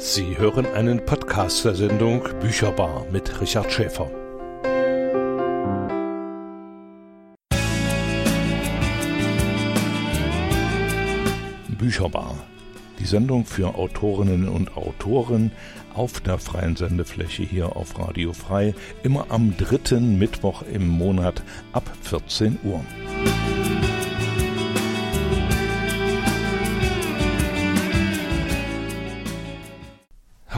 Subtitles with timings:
[0.00, 4.08] Sie hören einen Podcast der Sendung Bücherbar mit Richard Schäfer.
[11.76, 12.36] Bücherbar.
[13.00, 15.50] Die Sendung für Autorinnen und Autoren
[15.94, 21.42] auf der freien Sendefläche hier auf Radio Frei, immer am dritten Mittwoch im Monat
[21.72, 22.84] ab 14 Uhr.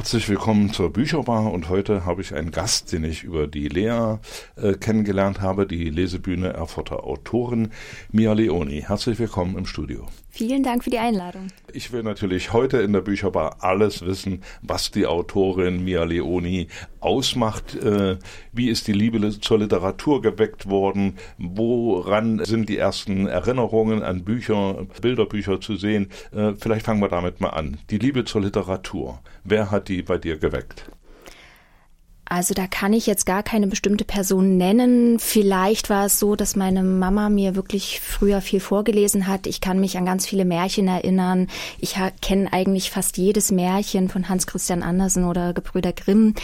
[0.00, 4.16] Herzlich willkommen zur Bücherbar und heute habe ich einen Gast, den ich über die Lea
[4.56, 7.68] äh, kennengelernt habe, die Lesebühne Erfurter Autorin
[8.10, 8.80] Mia Leoni.
[8.80, 10.08] Herzlich willkommen im Studio.
[10.32, 11.48] Vielen Dank für die Einladung.
[11.72, 16.68] Ich will natürlich heute in der Bücherbar alles wissen, was die Autorin Mia Leoni
[17.00, 17.74] ausmacht.
[17.74, 18.16] Äh,
[18.52, 21.18] wie ist die Liebe zur Literatur geweckt worden?
[21.36, 26.08] Woran sind die ersten Erinnerungen an Bücher, Bilderbücher zu sehen?
[26.32, 27.78] Äh, vielleicht fangen wir damit mal an.
[27.90, 29.20] Die Liebe zur Literatur.
[29.42, 30.90] Wer hat die bei dir geweckt?
[32.32, 35.18] Also da kann ich jetzt gar keine bestimmte Person nennen.
[35.18, 39.48] Vielleicht war es so, dass meine Mama mir wirklich früher viel vorgelesen hat.
[39.48, 41.48] Ich kann mich an ganz viele Märchen erinnern.
[41.80, 46.36] Ich kenne eigentlich fast jedes Märchen von Hans Christian Andersen oder Gebrüder Grimm.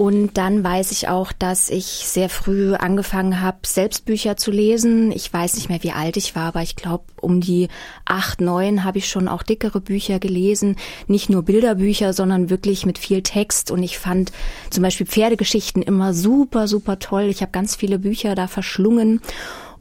[0.00, 5.12] Und dann weiß ich auch, dass ich sehr früh angefangen habe, selbst Bücher zu lesen.
[5.12, 7.68] Ich weiß nicht mehr, wie alt ich war, aber ich glaube, um die
[8.06, 10.76] acht, neun habe ich schon auch dickere Bücher gelesen.
[11.06, 13.70] Nicht nur Bilderbücher, sondern wirklich mit viel Text.
[13.70, 14.32] Und ich fand
[14.70, 17.24] zum Beispiel Pferdegeschichten immer super, super toll.
[17.24, 19.20] Ich habe ganz viele Bücher da verschlungen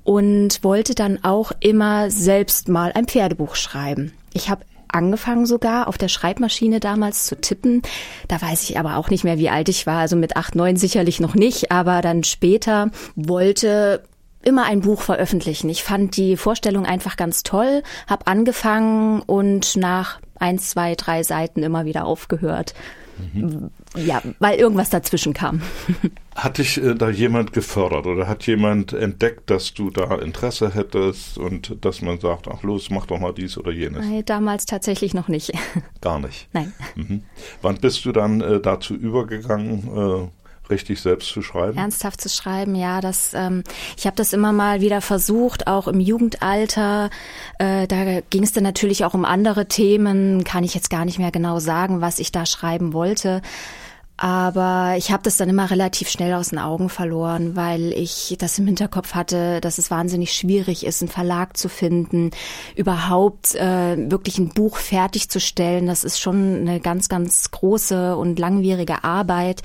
[0.03, 4.11] und wollte dann auch immer selbst mal ein Pferdebuch schreiben.
[4.33, 7.81] Ich habe angefangen sogar auf der Schreibmaschine damals zu tippen.
[8.27, 9.99] Da weiß ich aber auch nicht mehr, wie alt ich war.
[9.99, 14.03] Also mit acht, neun sicherlich noch nicht, aber dann später wollte
[14.41, 15.69] immer ein Buch veröffentlichen.
[15.69, 21.63] Ich fand die Vorstellung einfach ganz toll, habe angefangen und nach eins, zwei, drei Seiten
[21.63, 22.73] immer wieder aufgehört.
[23.33, 23.69] Mhm.
[23.95, 25.61] Ja, weil irgendwas dazwischen kam.
[26.35, 31.37] Hat dich äh, da jemand gefördert oder hat jemand entdeckt, dass du da Interesse hättest
[31.37, 34.05] und dass man sagt, ach los, mach doch mal dies oder jenes?
[34.05, 35.51] Nein, damals tatsächlich noch nicht.
[35.99, 36.47] Gar nicht.
[36.53, 36.71] Nein.
[36.95, 37.23] Mhm.
[37.61, 39.89] Wann bist du dann äh, dazu übergegangen?
[39.93, 40.38] Äh,
[40.69, 41.77] richtig selbst zu schreiben?
[41.77, 43.01] Ernsthaft zu schreiben, ja.
[43.01, 43.63] Das, ähm,
[43.97, 47.09] ich habe das immer mal wieder versucht, auch im Jugendalter.
[47.57, 50.43] Äh, da ging es dann natürlich auch um andere Themen.
[50.43, 53.41] Kann ich jetzt gar nicht mehr genau sagen, was ich da schreiben wollte.
[54.21, 58.59] Aber ich habe das dann immer relativ schnell aus den Augen verloren, weil ich das
[58.59, 62.31] im Hinterkopf hatte, dass es wahnsinnig schwierig ist, einen Verlag zu finden,
[62.75, 65.87] überhaupt äh, wirklich ein Buch fertigzustellen.
[65.87, 69.61] Das ist schon eine ganz, ganz große und langwierige Arbeit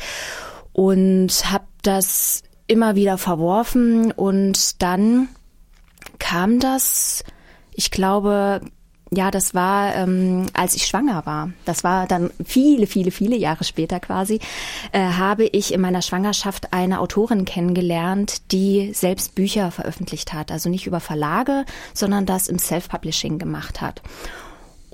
[0.74, 5.28] und habe das immer wieder verworfen und dann
[6.18, 7.24] kam das,
[7.72, 8.60] ich glaube,
[9.10, 11.50] ja, das war, ähm, als ich schwanger war.
[11.64, 14.40] Das war dann viele, viele, viele Jahre später quasi,
[14.92, 20.50] äh, habe ich in meiner Schwangerschaft eine Autorin kennengelernt, die selbst Bücher veröffentlicht hat.
[20.50, 24.02] Also nicht über Verlage, sondern das im Self-Publishing gemacht hat.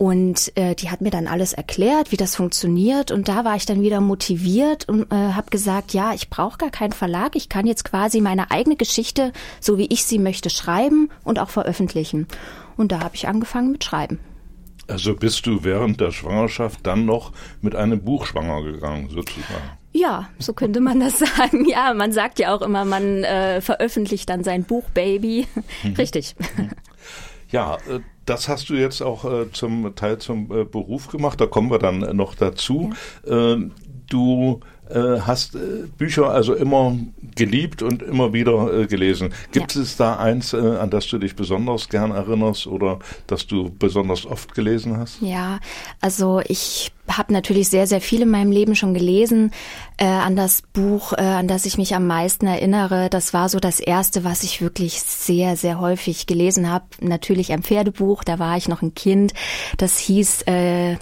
[0.00, 3.10] Und äh, die hat mir dann alles erklärt, wie das funktioniert.
[3.10, 6.70] Und da war ich dann wieder motiviert und äh, habe gesagt, ja, ich brauche gar
[6.70, 7.36] keinen Verlag.
[7.36, 9.30] Ich kann jetzt quasi meine eigene Geschichte,
[9.60, 12.28] so wie ich sie möchte, schreiben und auch veröffentlichen.
[12.78, 14.20] Und da habe ich angefangen mit Schreiben.
[14.88, 19.68] Also bist du während der Schwangerschaft dann noch mit einem Buch schwanger gegangen, sozusagen?
[19.92, 21.68] Ja, so könnte man das sagen.
[21.68, 25.46] Ja, man sagt ja auch immer, man äh, veröffentlicht dann sein Buch Baby.
[25.82, 25.92] Mhm.
[25.96, 26.36] Richtig.
[27.50, 31.40] Ja, äh, das hast du jetzt auch äh, zum Teil zum äh, Beruf gemacht.
[31.40, 32.92] Da kommen wir dann noch dazu.
[33.26, 33.54] Ja.
[33.54, 33.72] Ähm,
[34.10, 34.60] du
[34.90, 36.96] äh, hast äh, Bücher also immer
[37.36, 39.32] geliebt und immer wieder äh, gelesen.
[39.52, 39.82] Gibt ja.
[39.82, 44.26] es da eins, äh, an das du dich besonders gern erinnerst oder das du besonders
[44.26, 45.22] oft gelesen hast?
[45.22, 45.60] Ja,
[46.00, 49.52] also ich habe natürlich sehr, sehr viel in meinem Leben schon gelesen.
[49.96, 53.58] Äh, an das Buch, äh, an das ich mich am meisten erinnere, das war so
[53.60, 56.84] das erste, was ich wirklich sehr, sehr häufig gelesen habe.
[57.00, 59.34] Natürlich ein Pferdebuch, da war ich noch ein Kind.
[59.76, 60.96] Das hieß äh,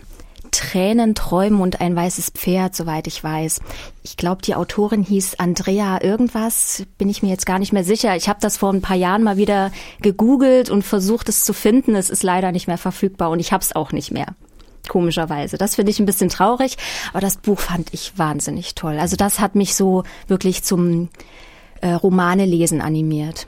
[0.50, 3.60] Tränen, Träumen und ein weißes Pferd, soweit ich weiß.
[4.02, 8.16] Ich glaube, die Autorin hieß Andrea irgendwas, bin ich mir jetzt gar nicht mehr sicher.
[8.16, 11.94] Ich habe das vor ein paar Jahren mal wieder gegoogelt und versucht es zu finden.
[11.94, 14.34] Es ist leider nicht mehr verfügbar und ich habe es auch nicht mehr.
[14.88, 15.58] Komischerweise.
[15.58, 16.76] Das finde ich ein bisschen traurig,
[17.10, 18.98] aber das Buch fand ich wahnsinnig toll.
[18.98, 21.10] Also das hat mich so wirklich zum
[21.80, 23.46] äh, Romane lesen animiert.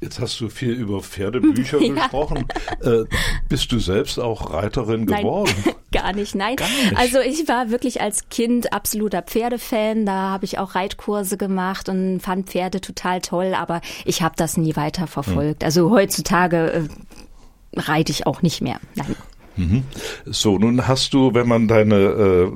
[0.00, 1.94] Jetzt hast du viel über Pferdebücher ja.
[1.94, 2.46] gesprochen.
[2.82, 3.04] Äh,
[3.48, 5.54] bist du selbst auch Reiterin geworden?
[5.64, 6.56] Nein, gar nicht, nein.
[6.56, 6.96] Gar nicht.
[6.96, 10.06] Also ich war wirklich als Kind absoluter Pferdefan.
[10.06, 14.56] Da habe ich auch Reitkurse gemacht und fand Pferde total toll, aber ich habe das
[14.56, 15.62] nie weiter verfolgt.
[15.62, 15.66] Hm.
[15.66, 18.80] Also heutzutage äh, reite ich auch nicht mehr.
[18.94, 19.16] Nein.
[19.56, 19.84] Mhm.
[20.26, 22.52] So, nun hast du, wenn man deine äh,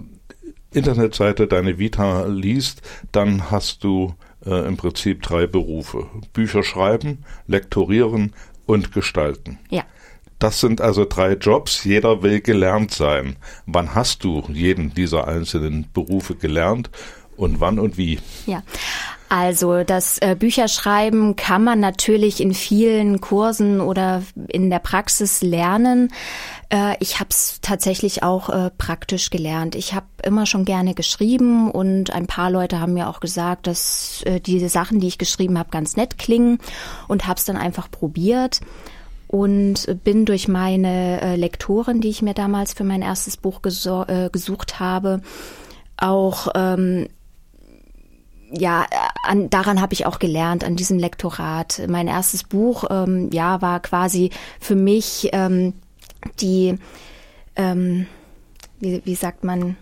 [0.77, 2.83] Internetseite, deine Vita liest,
[3.13, 4.15] dann hast du
[4.49, 6.07] äh, im Prinzip drei Berufe.
[6.33, 8.33] Bücher schreiben, lektorieren
[8.67, 9.59] und gestalten.
[9.71, 9.85] Ja.
[10.39, 11.85] Das sind also drei Jobs.
[11.85, 13.37] Jeder will gelernt sein.
[13.67, 16.91] Wann hast du jeden dieser einzelnen Berufe gelernt
[17.37, 18.21] und wann und wie?
[18.47, 18.63] Ja.
[19.29, 26.11] Also das äh, Bücherschreiben kann man natürlich in vielen Kursen oder in der Praxis lernen.
[26.71, 29.75] Äh, ich habe es tatsächlich auch äh, praktisch gelernt.
[29.75, 34.23] Ich habe immer schon gerne geschrieben und ein paar Leute haben mir auch gesagt, dass
[34.25, 36.59] äh, diese Sachen, die ich geschrieben habe, ganz nett klingen
[37.07, 38.61] und habe es dann einfach probiert
[39.29, 45.21] und bin durch meine Lektorin, die ich mir damals für mein erstes Buch gesucht habe,
[45.99, 47.09] auch ähm,
[48.51, 48.87] ja,
[49.23, 51.83] an, daran habe ich auch gelernt, an diesem Lektorat.
[51.89, 54.31] Mein erstes Buch, ähm, ja, war quasi
[54.61, 55.75] für mich ähm,
[56.41, 56.77] die,
[57.57, 58.07] ähm,
[58.81, 59.77] wie, wie sagt man,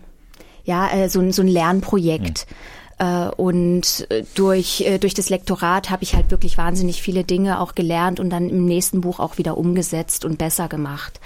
[0.63, 2.47] ja, äh, so, so ein Lernprojekt.
[2.99, 3.29] Mhm.
[3.37, 8.19] und durch, äh, durch das Lektorat habe ich halt wirklich wahnsinnig viele Dinge auch gelernt
[8.19, 11.19] und dann im nächsten Buch auch wieder umgesetzt und besser gemacht.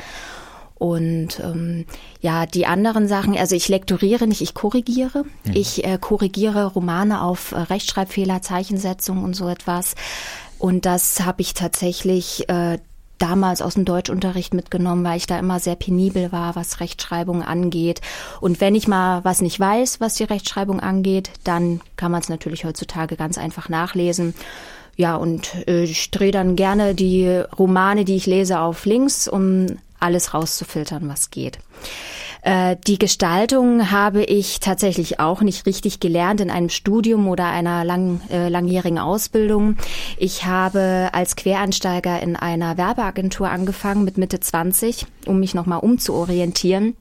[0.81, 1.85] Und ähm,
[2.21, 5.25] ja, die anderen Sachen, also ich lektoriere nicht, ich korrigiere.
[5.43, 5.53] Mhm.
[5.53, 9.93] Ich äh, korrigiere Romane auf äh, Rechtschreibfehler, Zeichensetzung und so etwas.
[10.57, 12.79] Und das habe ich tatsächlich äh,
[13.21, 18.01] damals aus dem Deutschunterricht mitgenommen, weil ich da immer sehr penibel war, was Rechtschreibung angeht.
[18.39, 22.29] Und wenn ich mal was nicht weiß, was die Rechtschreibung angeht, dann kann man es
[22.29, 24.33] natürlich heutzutage ganz einfach nachlesen.
[24.97, 27.27] Ja, und äh, ich drehe dann gerne die
[27.57, 29.68] Romane, die ich lese, auf links, um
[30.01, 31.59] alles rauszufiltern, was geht.
[32.42, 37.83] Äh, die Gestaltung habe ich tatsächlich auch nicht richtig gelernt in einem Studium oder einer
[37.83, 39.77] lang, äh, langjährigen Ausbildung.
[40.18, 46.95] Ich habe als Quereinsteiger in einer Werbeagentur angefangen mit Mitte 20, um mich nochmal umzuorientieren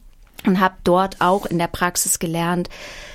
[0.46, 2.68] und habe dort auch in der Praxis gelernt,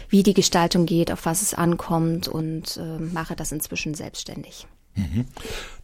[0.09, 4.67] wie die Gestaltung geht, auf was es ankommt und äh, mache das inzwischen selbstständig.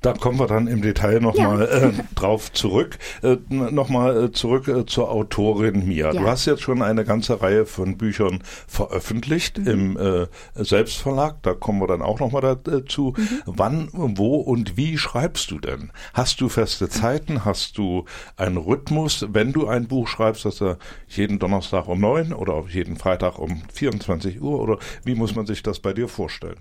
[0.02, 1.90] Da kommen wir dann im Detail nochmal ja.
[1.90, 2.98] äh, drauf zurück.
[3.22, 6.12] Äh, nochmal äh, zurück äh, zur Autorin Mia.
[6.12, 6.20] Ja.
[6.20, 9.68] Du hast jetzt schon eine ganze Reihe von Büchern veröffentlicht mhm.
[9.68, 11.44] im äh, Selbstverlag.
[11.44, 13.14] Da kommen wir dann auch nochmal dazu.
[13.16, 13.42] Mhm.
[13.46, 15.92] Wann, wo und wie schreibst du denn?
[16.16, 17.46] Hast du feste Zeiten?
[17.46, 18.06] Hast du
[18.38, 20.80] einen Rhythmus, wenn du ein Buch schreibst, dass er
[21.10, 25.62] jeden Donnerstag um neun oder jeden Freitag um 24 Uhr oder wie muss man sich
[25.62, 26.58] das bei dir vorstellen?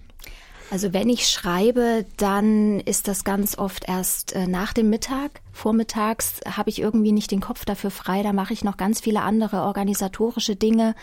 [0.70, 5.40] Also wenn ich schreibe, dann ist das ganz oft erst äh, nach dem Mittag.
[5.52, 8.22] Vormittags habe ich irgendwie nicht den Kopf dafür frei.
[8.22, 10.94] Da mache ich noch ganz viele andere organisatorische Dinge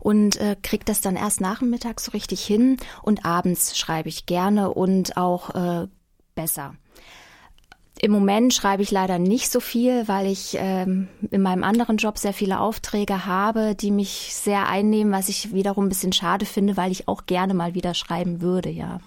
[0.00, 2.76] und äh, kriege das dann erst nach dem Mittag so richtig hin.
[3.02, 5.88] Und abends schreibe ich gerne und auch äh,
[6.34, 6.74] besser.
[7.98, 12.18] Im Moment schreibe ich leider nicht so viel, weil ich ähm, in meinem anderen Job
[12.18, 16.76] sehr viele Aufträge habe, die mich sehr einnehmen, was ich wiederum ein bisschen schade finde,
[16.76, 19.00] weil ich auch gerne mal wieder schreiben würde, ja.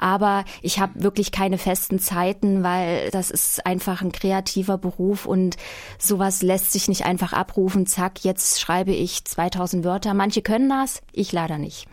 [0.00, 5.56] Aber ich habe wirklich keine festen Zeiten, weil das ist einfach ein kreativer Beruf und
[5.98, 7.86] sowas lässt sich nicht einfach abrufen.
[7.86, 10.12] Zack, jetzt schreibe ich 2000 Wörter.
[10.12, 11.86] Manche können das, ich leider nicht.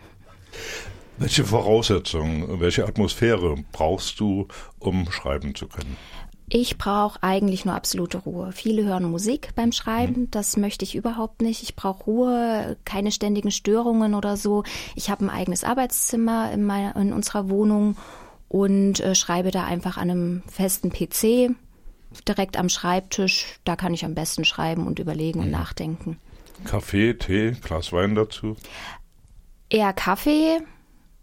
[1.18, 4.48] Welche Voraussetzungen, welche Atmosphäre brauchst du,
[4.80, 5.96] um schreiben zu können?
[6.54, 8.52] Ich brauche eigentlich nur absolute Ruhe.
[8.52, 10.30] Viele hören Musik beim Schreiben, mhm.
[10.32, 11.62] das möchte ich überhaupt nicht.
[11.62, 14.62] Ich brauche Ruhe, keine ständigen Störungen oder so.
[14.94, 17.96] Ich habe ein eigenes Arbeitszimmer in, meiner, in unserer Wohnung
[18.50, 21.56] und äh, schreibe da einfach an einem festen PC,
[22.28, 23.58] direkt am Schreibtisch.
[23.64, 25.46] Da kann ich am besten schreiben und überlegen mhm.
[25.46, 26.18] und nachdenken.
[26.66, 28.56] Kaffee, Tee, Glas Wein dazu?
[29.70, 30.58] Eher Kaffee,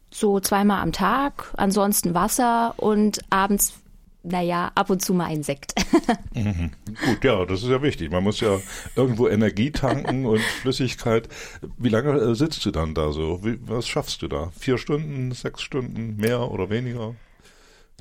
[0.09, 3.79] so zweimal am Tag, ansonsten Wasser und abends
[4.23, 5.73] naja, ab und zu mal ein Sekt.
[6.33, 6.71] mhm.
[7.05, 8.11] Gut, ja, das ist ja wichtig.
[8.11, 8.59] Man muss ja
[8.95, 11.29] irgendwo Energie tanken und Flüssigkeit.
[11.77, 13.43] Wie lange äh, sitzt du dann da so?
[13.43, 14.51] Wie, was schaffst du da?
[14.57, 17.15] Vier Stunden, sechs Stunden, mehr oder weniger?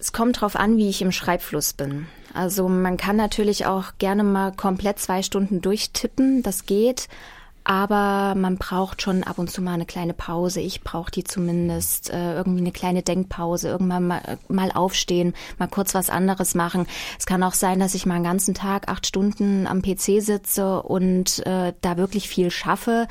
[0.00, 2.06] Es kommt drauf an, wie ich im Schreibfluss bin.
[2.32, 7.08] Also man kann natürlich auch gerne mal komplett zwei Stunden durchtippen, das geht
[7.68, 10.62] aber man braucht schon ab und zu mal eine kleine Pause.
[10.62, 15.94] Ich brauche die zumindest, äh, irgendwie eine kleine Denkpause, irgendwann mal, mal aufstehen, mal kurz
[15.94, 16.87] was anderes machen.
[17.18, 20.82] Es kann auch sein, dass ich mal einen ganzen Tag acht Stunden am PC sitze
[20.82, 23.06] und äh, da wirklich viel schaffe,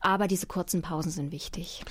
[0.00, 1.84] aber diese kurzen Pausen sind wichtig.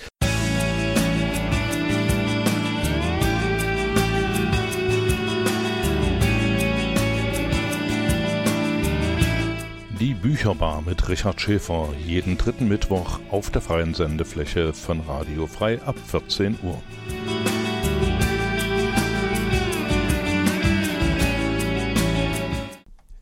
[9.99, 15.81] Die Bücherbar mit Richard Schäfer jeden dritten Mittwoch auf der freien Sendefläche von Radio Frei
[15.81, 16.81] ab 14 Uhr.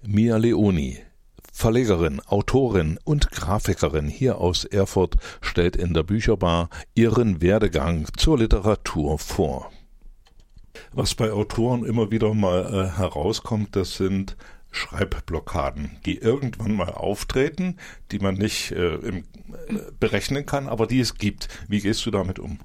[0.05, 0.99] Mia Leoni
[1.51, 9.17] Verlegerin, Autorin und Grafikerin hier aus Erfurt stellt in der Bücherbar ihren Werdegang zur Literatur
[9.17, 9.71] vor.
[10.93, 14.37] Was bei Autoren immer wieder mal äh, herauskommt, das sind
[14.71, 17.77] Schreibblockaden, die irgendwann mal auftreten,
[18.11, 19.23] die man nicht äh, im, äh,
[19.99, 21.47] berechnen kann, aber die es gibt.
[21.67, 22.59] Wie gehst du damit um?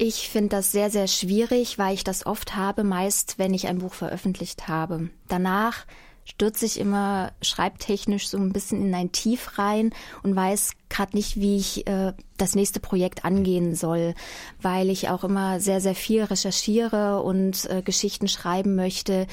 [0.00, 3.78] Ich finde das sehr, sehr schwierig, weil ich das oft habe, meist wenn ich ein
[3.78, 5.10] Buch veröffentlicht habe.
[5.26, 5.86] Danach
[6.24, 11.40] stürze ich immer schreibtechnisch so ein bisschen in ein Tief rein und weiß gerade nicht,
[11.40, 14.14] wie ich äh, das nächste Projekt angehen soll,
[14.60, 19.26] weil ich auch immer sehr, sehr viel recherchiere und äh, Geschichten schreiben möchte,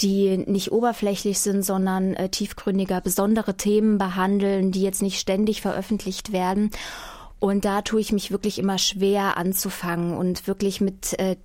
[0.00, 6.32] die nicht oberflächlich sind, sondern äh, tiefgründiger, besondere Themen behandeln, die jetzt nicht ständig veröffentlicht
[6.32, 6.70] werden.
[7.38, 11.36] Und da tue ich mich wirklich immer schwer anzufangen und wirklich mit äh,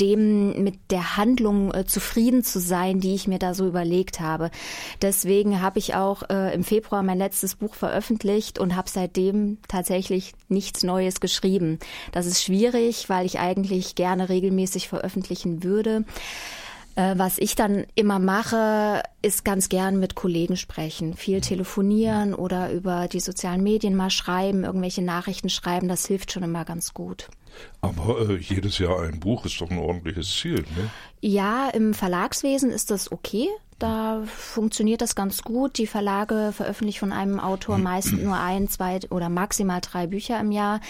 [0.00, 4.50] dem mit der Handlung äh, zufrieden zu sein, die ich mir da so überlegt habe.
[5.02, 10.32] Deswegen habe ich auch äh, im Februar mein letztes Buch veröffentlicht und habe seitdem tatsächlich
[10.48, 11.78] nichts Neues geschrieben.
[12.12, 16.04] Das ist schwierig, weil ich eigentlich gerne regelmäßig veröffentlichen würde.
[16.96, 22.70] Äh, was ich dann immer mache, ist ganz gern mit Kollegen sprechen, viel telefonieren oder
[22.70, 25.88] über die sozialen Medien mal schreiben, irgendwelche Nachrichten schreiben.
[25.88, 27.28] Das hilft schon immer ganz gut.
[27.80, 30.90] Aber äh, jedes Jahr ein Buch ist doch ein ordentliches Ziel, ne?
[31.20, 33.48] Ja, im Verlagswesen ist das okay.
[33.78, 35.78] Da funktioniert das ganz gut.
[35.78, 40.52] Die Verlage veröffentlichen von einem Autor meist nur ein, zwei oder maximal drei Bücher im
[40.52, 40.80] Jahr.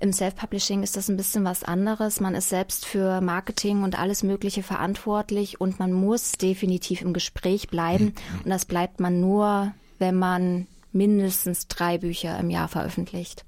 [0.00, 2.20] Im Self-Publishing ist das ein bisschen was anderes.
[2.20, 7.68] Man ist selbst für Marketing und alles Mögliche verantwortlich und man muss definitiv im Gespräch
[7.68, 8.14] bleiben.
[8.44, 13.44] Und das bleibt man nur, wenn man mindestens drei Bücher im Jahr veröffentlicht.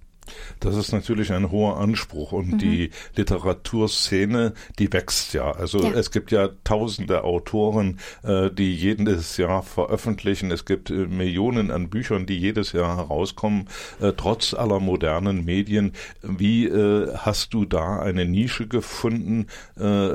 [0.60, 2.58] Das ist natürlich ein hoher Anspruch und mhm.
[2.58, 5.50] die Literaturszene, die wächst ja.
[5.52, 5.92] Also ja.
[5.92, 10.50] es gibt ja tausende Autoren, äh, die jedes Jahr veröffentlichen.
[10.50, 13.68] Es gibt äh, Millionen an Büchern, die jedes Jahr herauskommen,
[14.00, 15.92] äh, trotz aller modernen Medien.
[16.22, 19.46] Wie äh, hast du da eine Nische gefunden?
[19.76, 20.14] Äh,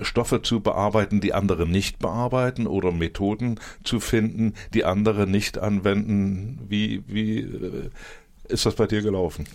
[0.00, 6.60] Stoffe zu bearbeiten, die andere nicht bearbeiten oder Methoden zu finden, die andere nicht anwenden.
[6.68, 7.90] Wie, wie äh,
[8.54, 9.46] ist das bei dir gelaufen?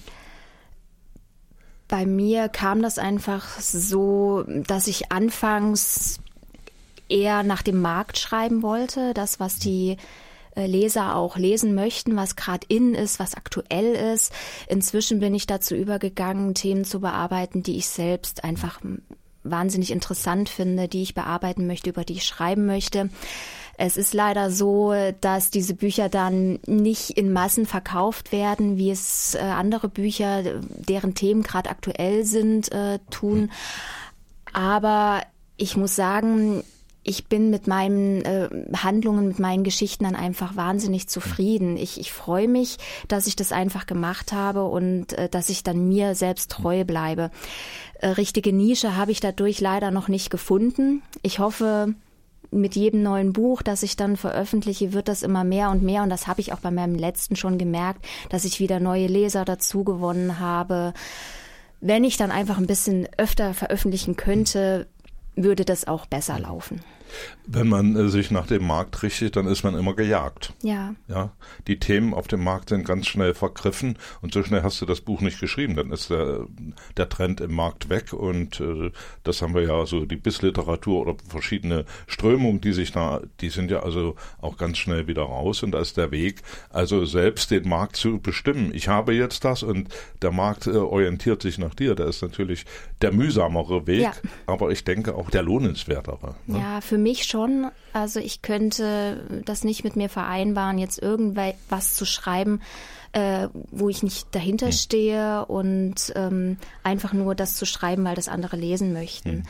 [1.88, 6.20] Bei mir kam das einfach so, dass ich anfangs
[7.10, 9.98] eher nach dem Markt schreiben wollte, das, was die
[10.56, 14.32] äh, Leser auch lesen möchten, was gerade in ist, was aktuell ist.
[14.68, 18.82] Inzwischen bin ich dazu übergegangen, Themen zu bearbeiten, die ich selbst einfach
[19.52, 23.10] wahnsinnig interessant finde, die ich bearbeiten möchte, über die ich schreiben möchte.
[23.82, 29.36] Es ist leider so, dass diese Bücher dann nicht in Massen verkauft werden, wie es
[29.36, 33.52] äh, andere Bücher, deren Themen gerade aktuell sind, äh, tun.
[34.52, 35.22] Aber
[35.56, 36.64] ich muss sagen,
[37.10, 41.76] ich bin mit meinen äh, Handlungen, mit meinen Geschichten dann einfach wahnsinnig zufrieden.
[41.76, 45.88] Ich, ich freue mich, dass ich das einfach gemacht habe und äh, dass ich dann
[45.88, 47.32] mir selbst treu bleibe.
[47.96, 51.02] Äh, richtige Nische habe ich dadurch leider noch nicht gefunden.
[51.24, 51.96] Ich hoffe,
[52.52, 56.04] mit jedem neuen Buch, das ich dann veröffentliche, wird das immer mehr und mehr.
[56.04, 59.46] Und das habe ich auch bei meinem letzten schon gemerkt, dass ich wieder neue Leser
[59.46, 60.94] dazu gewonnen habe.
[61.82, 64.86] Wenn ich dann einfach ein bisschen öfter veröffentlichen könnte,
[65.36, 66.82] würde das auch besser laufen.
[67.46, 70.54] Wenn man äh, sich nach dem Markt richtet, dann ist man immer gejagt.
[70.62, 70.94] Ja.
[71.08, 71.32] Ja.
[71.68, 75.02] Die Themen auf dem Markt sind ganz schnell vergriffen und so schnell hast du das
[75.02, 75.76] Buch nicht geschrieben.
[75.76, 76.46] Dann ist der,
[76.98, 78.92] der Trend im Markt weg und äh,
[79.24, 83.72] das haben wir ja so die Bissliteratur oder verschiedene Strömungen, die sich da, die sind
[83.72, 87.68] ja also auch ganz schnell wieder raus und da ist der Weg, also selbst den
[87.68, 88.72] Markt zu bestimmen.
[88.74, 89.90] Ich habe jetzt das und
[90.22, 91.96] der Markt äh, orientiert sich nach dir.
[91.96, 92.66] Da ist natürlich
[93.02, 94.14] der mühsamere Weg, ja.
[94.46, 96.36] aber ich denke auch der lohnenswertere.
[96.46, 96.60] Ne?
[96.60, 97.72] Ja, für mich schon.
[97.94, 102.62] Also ich könnte das nicht mit mir vereinbaren, jetzt irgendwas zu schreiben,
[103.14, 104.74] äh, wo ich nicht dahinter hm.
[104.74, 109.30] stehe und ähm, einfach nur das zu schreiben, weil das andere lesen möchten.
[109.30, 109.44] Hm.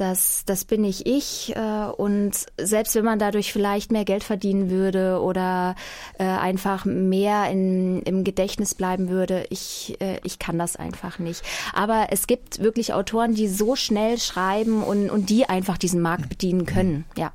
[0.00, 1.54] Das, das bin ich ich.
[1.54, 5.74] Äh, und selbst wenn man dadurch vielleicht mehr Geld verdienen würde oder
[6.18, 11.42] äh, einfach mehr in, im Gedächtnis bleiben würde, ich, äh, ich kann das einfach nicht.
[11.74, 16.30] Aber es gibt wirklich Autoren, die so schnell schreiben und, und die einfach diesen Markt
[16.30, 17.04] bedienen können.
[17.18, 17.30] Ja.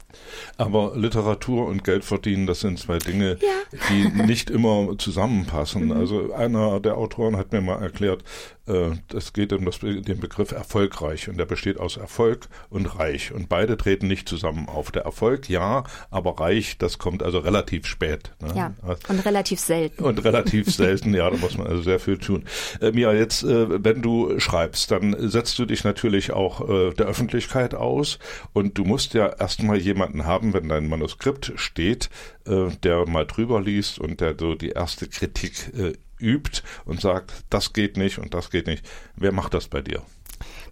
[0.57, 3.77] Aber Literatur und Geld verdienen, das sind zwei Dinge, ja.
[3.91, 5.75] die nicht immer zusammenpassen.
[5.85, 5.91] Mhm.
[5.91, 8.23] Also einer der Autoren hat mir mal erklärt,
[8.67, 13.31] es geht um das, den Begriff erfolgreich und der besteht aus Erfolg und reich.
[13.31, 14.91] Und beide treten nicht zusammen auf.
[14.91, 18.31] Der Erfolg, ja, aber reich, das kommt also relativ spät.
[18.41, 18.53] Ne?
[18.55, 18.73] Ja,
[19.07, 20.03] und relativ selten.
[20.03, 22.45] Und relativ selten, ja, da muss man also sehr viel tun.
[22.81, 27.05] Äh, Mia, jetzt, äh, wenn du schreibst, dann setzt du dich natürlich auch äh, der
[27.05, 28.19] Öffentlichkeit aus
[28.53, 32.09] und du musst ja erstmal jemanden haben, wenn dein Manuskript steht,
[32.47, 35.93] äh, der mal drüber liest und der so die erste Kritik äh,
[36.25, 38.85] übt und sagt, das geht nicht und das geht nicht.
[39.15, 40.01] Wer macht das bei dir?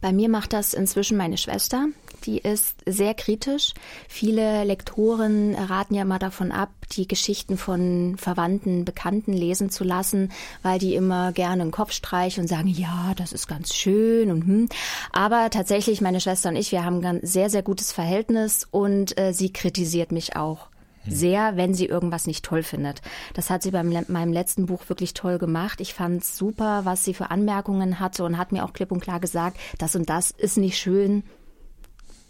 [0.02, 1.88] Bei mir macht das inzwischen meine Schwester.
[2.26, 3.74] Die ist sehr kritisch.
[4.08, 10.32] Viele Lektoren raten ja immer davon ab, die Geschichten von Verwandten, Bekannten lesen zu lassen,
[10.62, 14.46] weil die immer gerne einen Kopf streichen und sagen, ja, das ist ganz schön und
[14.46, 14.70] hm.
[15.12, 19.34] Aber tatsächlich, meine Schwester und ich, wir haben ein sehr, sehr gutes Verhältnis und äh,
[19.34, 20.68] sie kritisiert mich auch
[21.06, 23.02] sehr, wenn sie irgendwas nicht toll findet.
[23.34, 25.82] Das hat sie bei meinem letzten Buch wirklich toll gemacht.
[25.82, 29.20] Ich fand super, was sie für Anmerkungen hatte und hat mir auch klipp und klar
[29.20, 31.24] gesagt, das und das ist nicht schön.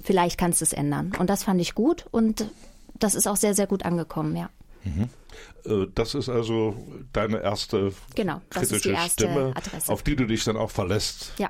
[0.01, 1.13] Vielleicht kannst du es ändern.
[1.17, 2.49] Und das fand ich gut und
[2.99, 4.49] das ist auch sehr, sehr gut angekommen, ja.
[4.83, 5.09] Mhm.
[5.65, 6.75] Äh, das ist also
[7.13, 9.91] deine erste genau, kritische erste Stimme, Adresse.
[9.91, 11.33] auf die du dich dann auch verlässt.
[11.37, 11.49] Ja.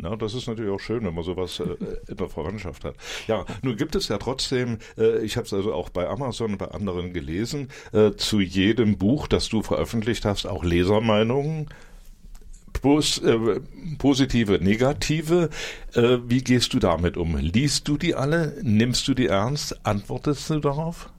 [0.00, 1.76] Na, das ist natürlich auch schön, wenn man sowas äh,
[2.06, 2.94] in der Verwandtschaft hat.
[3.26, 6.58] Ja, nun gibt es ja trotzdem, äh, ich habe es also auch bei Amazon und
[6.58, 11.68] bei anderen gelesen, äh, zu jedem Buch, das du veröffentlicht hast, auch Lesermeinungen.
[12.80, 13.60] Pos, äh,
[13.98, 15.50] positive, negative.
[15.94, 17.36] Äh, wie gehst du damit um?
[17.36, 18.56] Liest du die alle?
[18.62, 19.84] Nimmst du die ernst?
[19.84, 21.10] Antwortest du darauf?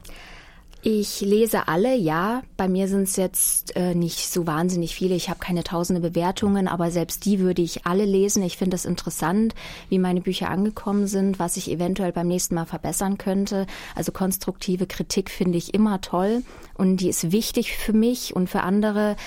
[0.81, 2.41] Ich lese alle, ja.
[2.55, 5.13] Bei mir sind es jetzt äh, nicht so wahnsinnig viele.
[5.13, 8.43] Ich habe keine tausende Bewertungen, aber selbst die würde ich alle lesen.
[8.43, 9.55] Ich finde es interessant,
[9.89, 13.67] wie meine Bücher angekommen sind, was ich eventuell beim nächsten Mal verbessern könnte.
[13.93, 16.43] Also konstruktive Kritik finde ich immer toll
[16.75, 19.17] und die ist wichtig für mich und für andere.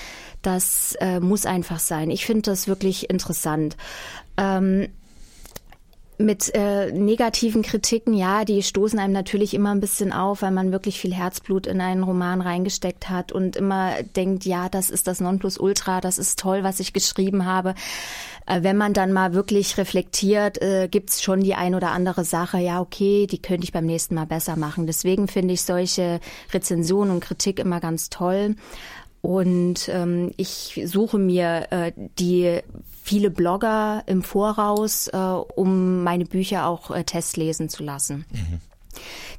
[0.41, 2.09] Das äh, muss einfach sein.
[2.09, 3.77] Ich finde das wirklich interessant.
[4.37, 4.87] Ähm,
[6.17, 10.71] mit äh, negativen Kritiken, ja, die stoßen einem natürlich immer ein bisschen auf, weil man
[10.71, 15.19] wirklich viel Herzblut in einen Roman reingesteckt hat und immer denkt, ja, das ist das
[15.19, 17.75] Nonplusultra, das ist toll, was ich geschrieben habe.
[18.45, 22.59] Äh, wenn man dann mal wirklich reflektiert, äh, gibt's schon die ein oder andere Sache,
[22.59, 24.87] ja, okay, die könnte ich beim nächsten Mal besser machen.
[24.87, 26.19] Deswegen finde ich solche
[26.53, 28.55] Rezensionen und Kritik immer ganz toll.
[29.21, 32.59] Und ähm, ich suche mir äh, die
[33.03, 38.25] viele Blogger im Voraus, äh, um meine Bücher auch äh, testlesen zu lassen.
[38.31, 38.59] Mhm.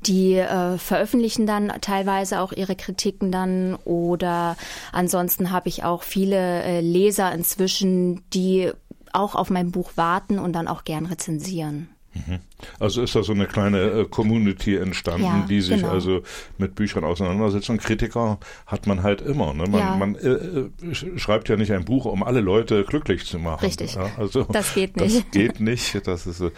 [0.06, 4.56] Die äh, veröffentlichen dann teilweise auch ihre Kritiken dann oder
[4.92, 8.70] ansonsten habe ich auch viele äh, Leser inzwischen, die
[9.12, 11.88] auch auf mein Buch warten und dann auch gern rezensieren.
[12.14, 12.38] Mhm.
[12.78, 15.90] Also ist da so eine kleine äh, Community entstanden, ja, die sich genau.
[15.90, 16.22] also
[16.58, 17.68] mit Büchern auseinandersetzt.
[17.70, 19.52] Und Kritiker hat man halt immer.
[19.52, 19.64] Ne?
[19.68, 19.96] Man, ja.
[19.96, 23.64] man äh, äh schreibt ja nicht ein Buch, um alle Leute glücklich zu machen.
[23.64, 23.94] Richtig.
[23.94, 25.24] Ja, also das geht nicht.
[25.24, 26.06] Das geht nicht.
[26.06, 26.50] Das ist so.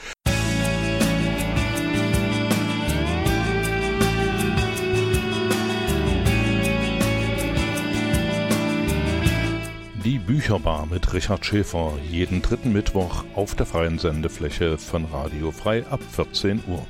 [10.26, 16.00] Bücherbar mit Richard Schäfer jeden dritten Mittwoch auf der freien Sendefläche von Radio Frei ab
[16.12, 16.86] 14 Uhr.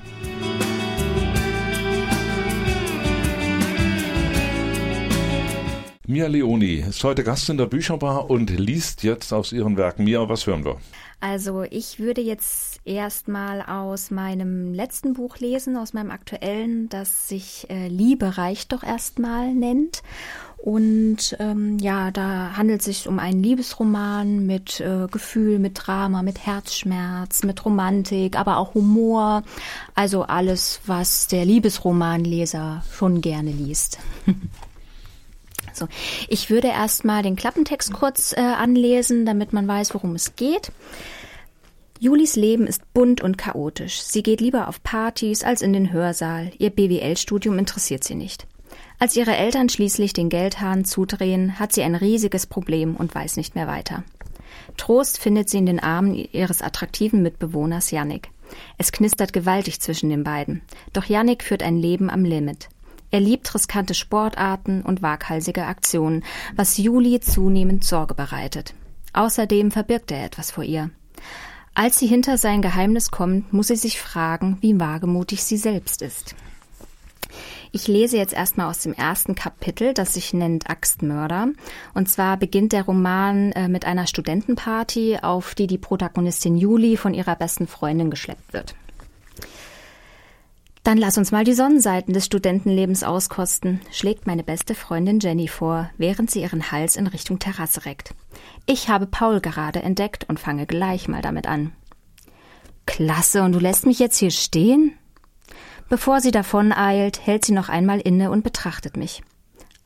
[6.08, 10.02] Mia Leoni ist heute Gast in der Bücherbar und liest jetzt aus ihren Werken.
[10.02, 10.78] Mia, was hören wir?
[11.20, 17.66] Also ich würde jetzt erstmal aus meinem letzten Buch lesen, aus meinem aktuellen, das sich
[17.68, 20.02] äh, Liebe reicht doch erstmal nennt.
[20.56, 26.22] Und ähm, ja, da handelt es sich um einen Liebesroman mit äh, Gefühl, mit Drama,
[26.22, 29.42] mit Herzschmerz, mit Romantik, aber auch Humor.
[29.94, 33.98] Also alles, was der Liebesromanleser schon gerne liest.
[35.72, 35.86] so,
[36.28, 40.72] ich würde erstmal den Klappentext kurz äh, anlesen, damit man weiß, worum es geht.
[41.98, 44.00] Julis Leben ist bunt und chaotisch.
[44.02, 46.52] Sie geht lieber auf Partys als in den Hörsaal.
[46.58, 48.46] Ihr BWL-Studium interessiert sie nicht.
[48.98, 53.54] Als ihre Eltern schließlich den Geldhahn zudrehen, hat sie ein riesiges Problem und weiß nicht
[53.54, 54.04] mehr weiter.
[54.76, 58.28] Trost findet sie in den Armen ihres attraktiven Mitbewohners Yannick.
[58.76, 60.62] Es knistert gewaltig zwischen den beiden.
[60.92, 62.68] Doch Yannick führt ein Leben am Limit.
[63.10, 68.74] Er liebt riskante Sportarten und waghalsige Aktionen, was Juli zunehmend Sorge bereitet.
[69.12, 70.90] Außerdem verbirgt er etwas vor ihr.
[71.78, 76.34] Als sie hinter sein Geheimnis kommt, muss sie sich fragen, wie wagemutig sie selbst ist.
[77.70, 81.48] Ich lese jetzt erstmal aus dem ersten Kapitel, das sich nennt Axtmörder.
[81.92, 87.12] Und zwar beginnt der Roman äh, mit einer Studentenparty, auf die die Protagonistin Juli von
[87.12, 88.74] ihrer besten Freundin geschleppt wird.
[90.82, 95.90] Dann lass uns mal die Sonnenseiten des Studentenlebens auskosten, schlägt meine beste Freundin Jenny vor,
[95.98, 98.14] während sie ihren Hals in Richtung Terrasse reckt.
[98.66, 101.72] Ich habe Paul gerade entdeckt und fange gleich mal damit an.
[102.84, 104.92] Klasse, und du lässt mich jetzt hier stehen?
[105.88, 109.22] Bevor sie davon eilt, hält sie noch einmal inne und betrachtet mich.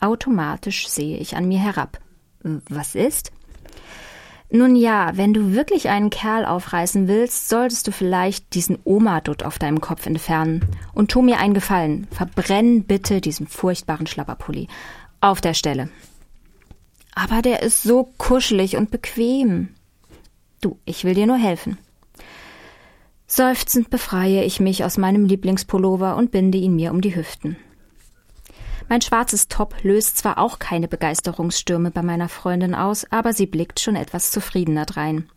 [0.01, 2.01] Automatisch sehe ich an mir herab.
[2.43, 3.33] Was ist?
[4.51, 9.59] Nun ja, wenn du wirklich einen Kerl aufreißen willst, solltest du vielleicht diesen Oma-Dutt auf
[9.59, 10.67] deinem Kopf entfernen.
[10.95, 12.09] Und tu mir einen Gefallen.
[12.11, 14.69] Verbrenn bitte diesen furchtbaren Schlapperpulli.
[15.21, 15.91] Auf der Stelle.
[17.23, 19.69] Aber der ist so kuschelig und bequem.
[20.63, 21.77] Du, ich will dir nur helfen.
[23.27, 27.57] Seufzend befreie ich mich aus meinem Lieblingspullover und binde ihn mir um die Hüften.
[28.89, 33.81] Mein schwarzes Top löst zwar auch keine Begeisterungsstürme bei meiner Freundin aus, aber sie blickt
[33.81, 35.29] schon etwas zufriedener drein.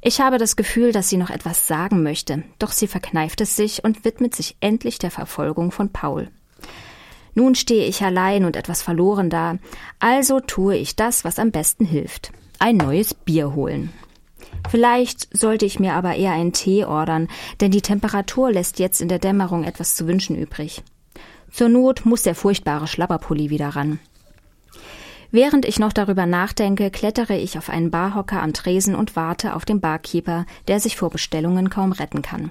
[0.00, 3.84] Ich habe das Gefühl, dass sie noch etwas sagen möchte, doch sie verkneift es sich
[3.84, 6.30] und widmet sich endlich der Verfolgung von Paul.
[7.34, 9.56] Nun stehe ich allein und etwas verloren da,
[9.98, 12.32] also tue ich das, was am besten hilft.
[12.58, 13.90] Ein neues Bier holen.
[14.70, 17.28] Vielleicht sollte ich mir aber eher einen Tee ordern,
[17.60, 20.82] denn die Temperatur lässt jetzt in der Dämmerung etwas zu wünschen übrig.
[21.50, 23.98] Zur Not muss der furchtbare Schlapperpulli wieder ran.
[25.30, 29.64] Während ich noch darüber nachdenke, klettere ich auf einen Barhocker am Tresen und warte auf
[29.64, 32.50] den Barkeeper, der sich vor Bestellungen kaum retten kann.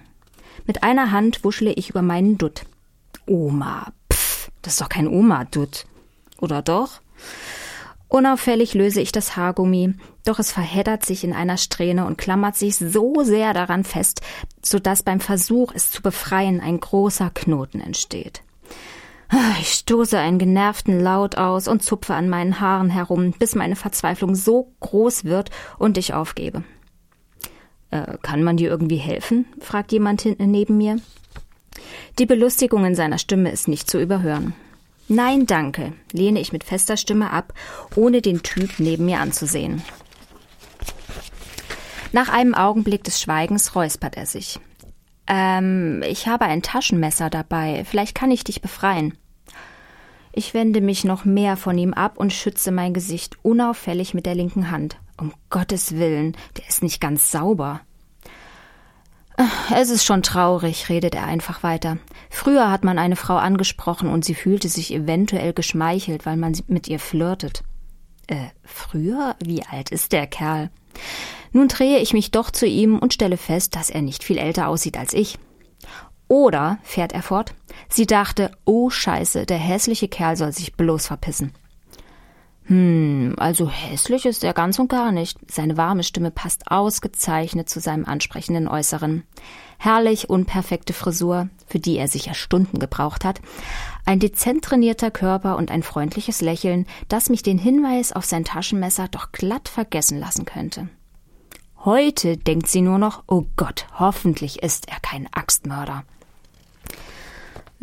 [0.65, 2.63] Mit einer Hand wuschle ich über meinen Dutt.
[3.27, 3.93] Oma,
[4.61, 5.85] das ist doch kein Oma-Dutt.
[6.39, 7.01] Oder doch?
[8.07, 9.93] Unauffällig löse ich das Haargummi,
[10.25, 14.21] doch es verheddert sich in einer Strähne und klammert sich so sehr daran fest,
[14.61, 18.43] so dass beim Versuch, es zu befreien, ein großer Knoten entsteht.
[19.61, 24.35] Ich stoße einen genervten Laut aus und zupfe an meinen Haaren herum, bis meine Verzweiflung
[24.35, 26.65] so groß wird und ich aufgebe.
[27.91, 29.45] Äh, kann man dir irgendwie helfen?
[29.61, 30.97] fragt jemand hinten neben mir.
[32.19, 34.53] Die Belustigung in seiner Stimme ist nicht zu überhören.
[35.07, 37.53] Nein, danke, lehne ich mit fester Stimme ab,
[37.95, 39.81] ohne den Typ neben mir anzusehen.
[42.13, 44.59] Nach einem Augenblick des Schweigens räuspert er sich.
[45.27, 47.85] Ähm, ich habe ein Taschenmesser dabei.
[47.85, 49.17] Vielleicht kann ich dich befreien.
[50.33, 54.35] Ich wende mich noch mehr von ihm ab und schütze mein Gesicht unauffällig mit der
[54.35, 54.97] linken Hand.
[55.17, 57.81] Um Gottes Willen, der ist nicht ganz sauber.
[59.73, 61.97] Es ist schon traurig, redet er einfach weiter.
[62.29, 66.87] Früher hat man eine Frau angesprochen und sie fühlte sich eventuell geschmeichelt, weil man mit
[66.87, 67.63] ihr flirtet.
[68.27, 69.35] Äh, früher?
[69.43, 70.69] Wie alt ist der Kerl?
[71.51, 74.67] Nun drehe ich mich doch zu ihm und stelle fest, dass er nicht viel älter
[74.67, 75.37] aussieht als ich.
[76.27, 77.53] Oder, fährt er fort,
[77.89, 81.51] sie dachte, oh Scheiße, der hässliche Kerl soll sich bloß verpissen.
[82.71, 85.37] Hm, also hässlich ist er ganz und gar nicht.
[85.51, 89.23] Seine warme Stimme passt ausgezeichnet zu seinem ansprechenden Äußeren.
[89.77, 93.41] Herrlich unperfekte Frisur, für die er sicher Stunden gebraucht hat,
[94.05, 99.09] ein dezent trainierter Körper und ein freundliches Lächeln, das mich den Hinweis auf sein Taschenmesser
[99.09, 100.87] doch glatt vergessen lassen könnte.
[101.83, 106.05] Heute denkt sie nur noch, oh Gott, hoffentlich ist er kein Axtmörder.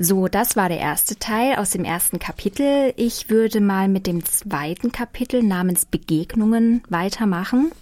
[0.01, 2.95] So, das war der erste Teil aus dem ersten Kapitel.
[2.97, 7.73] Ich würde mal mit dem zweiten Kapitel namens Begegnungen weitermachen.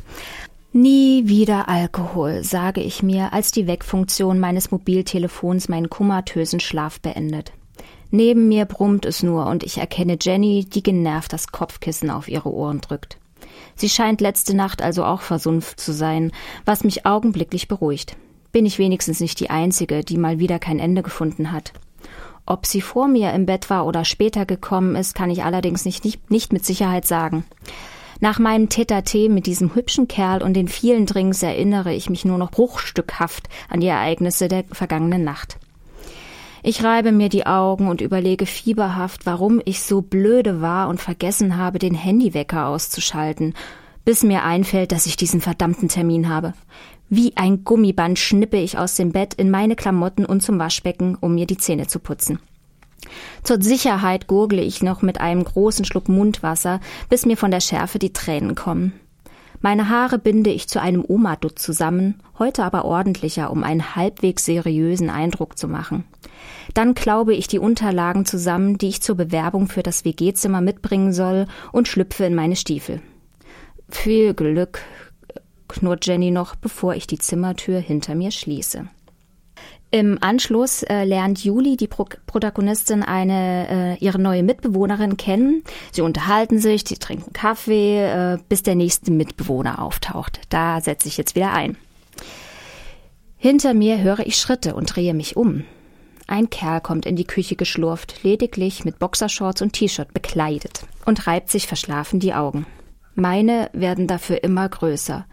[0.73, 7.53] Nie wieder Alkohol, sage ich mir, als die Wegfunktion meines Mobiltelefons meinen komatösen Schlaf beendet.
[8.11, 12.51] Neben mir brummt es nur und ich erkenne Jenny, die genervt das Kopfkissen auf ihre
[12.51, 13.19] Ohren drückt.
[13.75, 16.33] Sie scheint letzte Nacht also auch versunft zu sein,
[16.65, 18.17] was mich augenblicklich beruhigt.
[18.53, 21.75] Bin ich wenigstens nicht die Einzige, die mal wieder kein Ende gefunden hat.
[22.47, 26.05] Ob sie vor mir im Bett war oder später gekommen ist, kann ich allerdings nicht,
[26.05, 27.45] nicht, nicht mit Sicherheit sagen.
[28.21, 32.39] Nach meinem tete mit diesem hübschen Kerl und den vielen Drinks erinnere ich mich nur
[32.39, 35.59] noch bruchstückhaft an die Ereignisse der vergangenen Nacht.
[36.63, 41.57] Ich reibe mir die Augen und überlege fieberhaft, warum ich so blöde war und vergessen
[41.59, 43.55] habe, den Handywecker auszuschalten,
[44.05, 46.55] bis mir einfällt, dass ich diesen verdammten Termin habe.
[47.09, 51.35] Wie ein Gummiband schnippe ich aus dem Bett in meine Klamotten und zum Waschbecken, um
[51.35, 52.41] mir die Zähne zu putzen.
[53.45, 58.01] Zur Sicherheit gurgle ich noch mit einem großen Schluck Mundwasser, bis mir von der Schärfe
[58.01, 58.93] die Tränen kommen.
[59.61, 65.09] Meine Haare binde ich zu einem Oma-Dutt zusammen, heute aber ordentlicher, um einen halbwegs seriösen
[65.09, 66.05] Eindruck zu machen.
[66.75, 71.47] Dann klaube ich die Unterlagen zusammen, die ich zur Bewerbung für das WG-Zimmer mitbringen soll,
[71.73, 73.01] und schlüpfe in meine Stiefel.
[73.89, 74.81] Viel Glück,
[75.69, 78.89] knurrt Jenny noch, bevor ich die Zimmertür hinter mir schließe.
[79.91, 85.63] Im Anschluss äh, lernt Juli, die Pro Protagonistin, eine äh, ihre neue Mitbewohnerin kennen.
[85.93, 90.41] Sie unterhalten sich, sie trinken Kaffee, äh, bis der nächste Mitbewohner auftaucht.
[90.49, 91.77] Da setze ich jetzt wieder ein.
[93.39, 95.65] Hinter mir höre ich Schritte und drehe mich um.
[96.27, 101.51] Ein Kerl kommt in die Küche geschlurft, lediglich mit Boxershorts und T-Shirt bekleidet und reibt
[101.51, 102.67] sich verschlafen die Augen.
[103.17, 105.27] Meine werden dafür immer größer.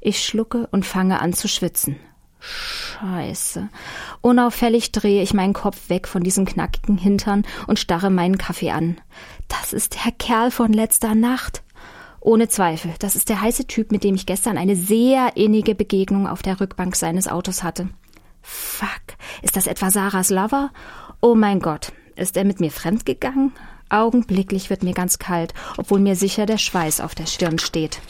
[0.00, 1.96] Ich schlucke und fange an zu schwitzen.
[2.40, 3.68] Scheiße.
[4.20, 9.00] Unauffällig drehe ich meinen Kopf weg von diesem knackigen Hintern und starre meinen Kaffee an.
[9.46, 11.62] Das ist der Kerl von letzter Nacht.
[12.20, 16.26] Ohne Zweifel, das ist der heiße Typ, mit dem ich gestern eine sehr innige Begegnung
[16.26, 17.88] auf der Rückbank seines Autos hatte.
[18.42, 20.70] Fuck, ist das etwa Sarahs Lover?
[21.20, 23.52] Oh mein Gott, ist er mit mir fremdgegangen?
[23.90, 28.00] Augenblicklich wird mir ganz kalt, obwohl mir sicher der Schweiß auf der Stirn steht.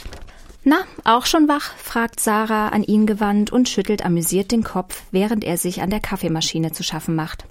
[0.63, 1.73] Na, auch schon wach?
[1.77, 6.01] fragt Sarah an ihn gewandt und schüttelt amüsiert den Kopf, während er sich an der
[6.01, 7.45] Kaffeemaschine zu schaffen macht.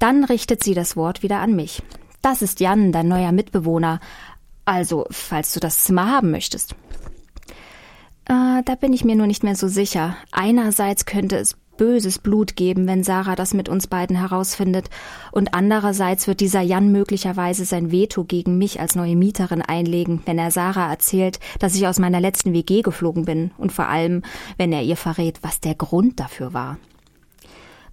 [0.00, 1.82] Dann richtet sie das Wort wieder an mich.
[2.22, 4.00] Das ist Jan, dein neuer Mitbewohner.
[4.64, 6.74] Also, falls du das Zimmer haben möchtest.
[8.24, 10.16] Äh, da bin ich mir nur nicht mehr so sicher.
[10.32, 14.90] Einerseits könnte es böses Blut geben, wenn Sarah das mit uns beiden herausfindet,
[15.32, 20.38] und andererseits wird dieser Jan möglicherweise sein Veto gegen mich als neue Mieterin einlegen, wenn
[20.38, 24.22] er Sarah erzählt, dass ich aus meiner letzten WG geflogen bin, und vor allem,
[24.56, 26.78] wenn er ihr verrät, was der Grund dafür war.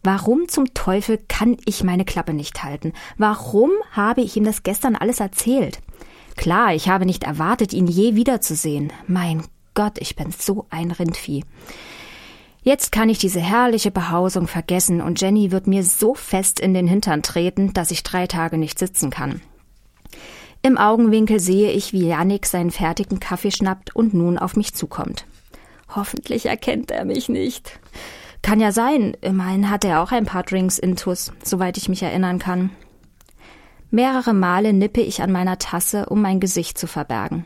[0.04, 2.94] Warum zum Teufel kann ich meine Klappe nicht halten?
[3.17, 5.80] Warum habe ich ihm das gestern alles erzählt?
[6.38, 8.91] Klar, ich habe nicht erwartet, ihn je wiederzusehen.
[9.06, 11.44] Mein Gott, ich bin so ein Rindvieh.
[12.63, 16.88] Jetzt kann ich diese herrliche Behausung vergessen und Jenny wird mir so fest in den
[16.88, 19.41] Hintern treten, dass ich drei Tage nicht sitzen kann.
[20.62, 25.26] Im Augenwinkel sehe ich, wie Yannick seinen fertigen Kaffee schnappt und nun auf mich zukommt.
[25.95, 27.80] Hoffentlich erkennt er mich nicht.
[28.43, 32.38] Kann ja sein, immerhin hat er auch ein paar Drinks intus, soweit ich mich erinnern
[32.38, 32.69] kann.
[33.89, 37.45] Mehrere Male nippe ich an meiner Tasse, um mein Gesicht zu verbergen.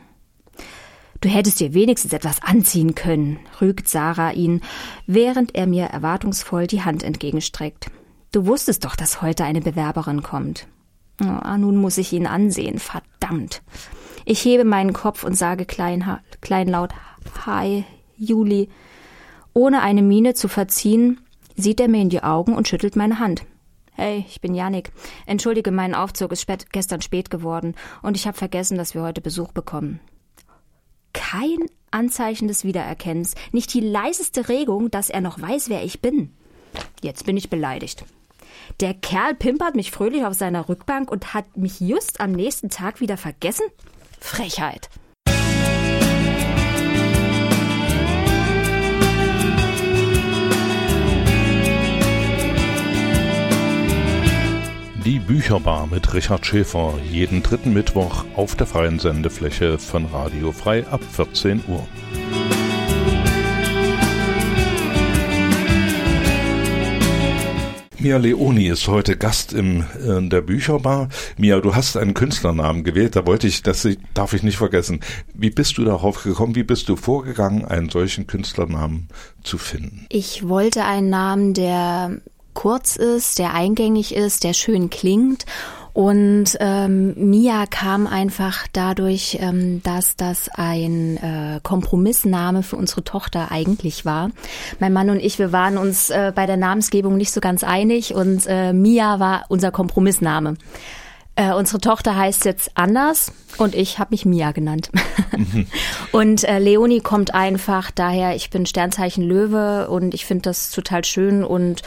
[1.20, 4.60] Du hättest dir wenigstens etwas anziehen können, rügt Sarah ihn,
[5.06, 7.90] während er mir erwartungsvoll die Hand entgegenstreckt.
[8.32, 10.66] Du wusstest doch, dass heute eine Bewerberin kommt.
[11.22, 13.62] Oh, nun muss ich ihn ansehen, verdammt.
[14.26, 16.92] Ich hebe meinen Kopf und sage klein, kleinlaut
[17.46, 17.84] Hi,
[18.16, 18.68] Juli.
[19.54, 21.20] Ohne eine Miene zu verziehen,
[21.56, 23.46] sieht er mir in die Augen und schüttelt meine Hand.
[23.92, 24.92] Hey, ich bin Janik.
[25.24, 29.22] Entschuldige, mein Aufzug ist spät, gestern spät geworden und ich habe vergessen, dass wir heute
[29.22, 30.00] Besuch bekommen
[31.16, 31.58] kein
[31.90, 36.32] Anzeichen des Wiedererkennens, nicht die leiseste Regung, dass er noch weiß, wer ich bin.
[37.02, 38.04] Jetzt bin ich beleidigt.
[38.80, 43.00] Der Kerl pimpert mich fröhlich auf seiner Rückbank und hat mich just am nächsten Tag
[43.00, 43.66] wieder vergessen?
[44.20, 44.90] Frechheit.
[55.06, 60.84] Die Bücherbar mit Richard Schäfer jeden dritten Mittwoch auf der freien Sendefläche von Radio Frei
[60.88, 61.86] ab 14 Uhr.
[68.00, 71.08] Mia Leoni ist heute Gast im, äh, in der Bücherbar.
[71.36, 74.98] Mia, du hast einen Künstlernamen gewählt, da wollte ich, das darf ich nicht vergessen.
[75.32, 76.56] Wie bist du darauf gekommen?
[76.56, 79.06] Wie bist du vorgegangen, einen solchen Künstlernamen
[79.44, 80.06] zu finden?
[80.08, 82.20] Ich wollte einen Namen, der
[82.56, 85.44] kurz ist, der eingängig ist, der schön klingt.
[85.92, 93.50] Und ähm, Mia kam einfach dadurch, ähm, dass das ein äh, Kompromissname für unsere Tochter
[93.50, 94.30] eigentlich war.
[94.78, 98.14] Mein Mann und ich, wir waren uns äh, bei der Namensgebung nicht so ganz einig
[98.14, 100.56] und äh, Mia war unser Kompromissname.
[101.34, 104.90] Äh, unsere Tochter heißt jetzt anders und ich habe mich Mia genannt.
[105.36, 105.66] Mhm.
[106.12, 111.04] und äh, Leonie kommt einfach daher, ich bin Sternzeichen Löwe und ich finde das total
[111.04, 111.82] schön und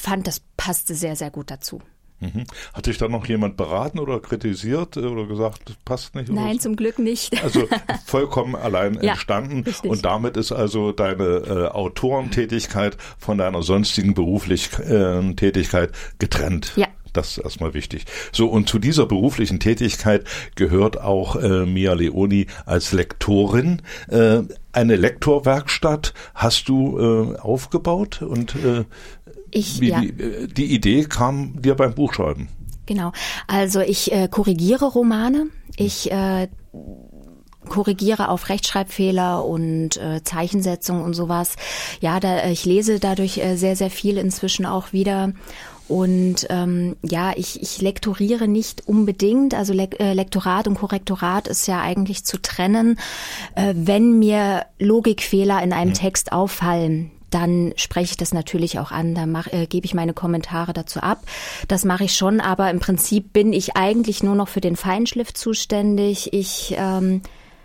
[0.00, 1.80] fand, das passte sehr, sehr gut dazu.
[2.20, 2.44] Mhm.
[2.74, 6.28] Hat dich da noch jemand beraten oder kritisiert oder gesagt, das passt nicht?
[6.30, 6.64] Nein, so?
[6.64, 7.42] zum Glück nicht.
[7.42, 7.66] Also
[8.04, 9.62] vollkommen allein ja, entstanden.
[9.62, 9.90] Richtig.
[9.90, 16.72] Und damit ist also deine äh, Autorentätigkeit von deiner sonstigen beruflichen äh, Tätigkeit getrennt.
[16.76, 16.88] Ja.
[17.12, 18.04] Das ist erstmal wichtig.
[18.32, 23.82] So, und zu dieser beruflichen Tätigkeit gehört auch äh, Mia Leoni als Lektorin.
[24.08, 26.98] Äh, eine Lektorwerkstatt hast du
[27.34, 28.84] äh, aufgebaut und äh,
[29.50, 30.00] ich, Wie ja.
[30.00, 32.48] die, äh, die Idee kam dir beim Buchschreiben.
[32.86, 33.12] Genau.
[33.46, 35.46] Also ich äh, korrigiere Romane.
[35.76, 36.48] Ich äh,
[37.68, 41.56] korrigiere auf Rechtschreibfehler und äh, Zeichensetzung und sowas.
[42.00, 45.32] Ja, da, ich lese dadurch äh, sehr, sehr viel inzwischen auch wieder.
[45.88, 49.54] Und ähm, ja, ich, ich lektoriere nicht unbedingt.
[49.54, 52.98] Also Le äh, Lektorat und Korrektorat ist ja eigentlich zu trennen.
[53.56, 55.94] Äh, wenn mir Logikfehler in einem mhm.
[55.94, 60.14] Text auffallen, dann spreche ich das natürlich auch an, da mach, äh, gebe ich meine
[60.14, 61.22] Kommentare dazu ab.
[61.68, 65.32] Das mache ich schon, aber im Prinzip bin ich eigentlich nur noch für den Feinschliff
[65.32, 66.32] zuständig.
[66.32, 67.22] Ich ähm,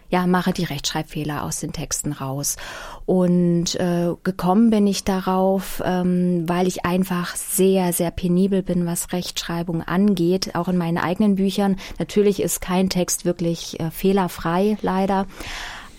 [0.10, 2.58] ja, mache die Rechtschreibfehler aus den Texten raus.
[3.06, 9.12] Und äh, gekommen bin ich darauf, ähm, weil ich einfach sehr, sehr penibel bin, was
[9.12, 11.78] Rechtschreibung angeht, auch in meinen eigenen Büchern.
[12.00, 15.26] Natürlich ist kein Text wirklich äh, fehlerfrei, leider.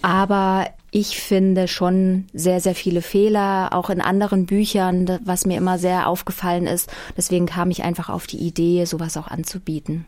[0.02, 5.78] Aber ich finde schon sehr, sehr viele Fehler, auch in anderen Büchern, was mir immer
[5.78, 6.90] sehr aufgefallen ist.
[7.18, 10.06] Deswegen kam ich einfach auf die Idee, sowas auch anzubieten.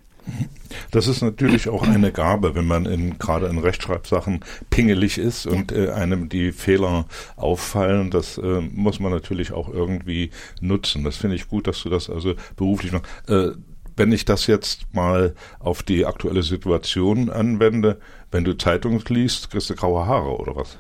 [0.91, 5.73] Das ist natürlich auch eine Gabe, wenn man in, gerade in Rechtschreibsachen pingelig ist und
[5.73, 7.05] äh, einem die Fehler
[7.37, 8.11] auffallen.
[8.11, 10.31] Das äh, muss man natürlich auch irgendwie
[10.63, 11.05] nutzen.
[11.05, 13.07] Das finde ich gut, dass du das also beruflich machst.
[13.29, 13.51] Äh,
[13.99, 17.99] wenn ich das jetzt mal auf die aktuelle Situation anwende,
[18.31, 20.79] wenn du Zeitung liest, kriegst du graue Haare oder was?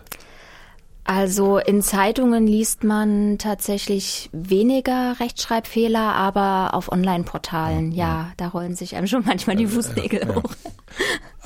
[1.04, 8.76] Also in Zeitungen liest man tatsächlich weniger Rechtschreibfehler, aber auf Online-Portalen, ja, ja, da rollen
[8.76, 10.42] sich einem schon manchmal die Fußnägel ja, hoch.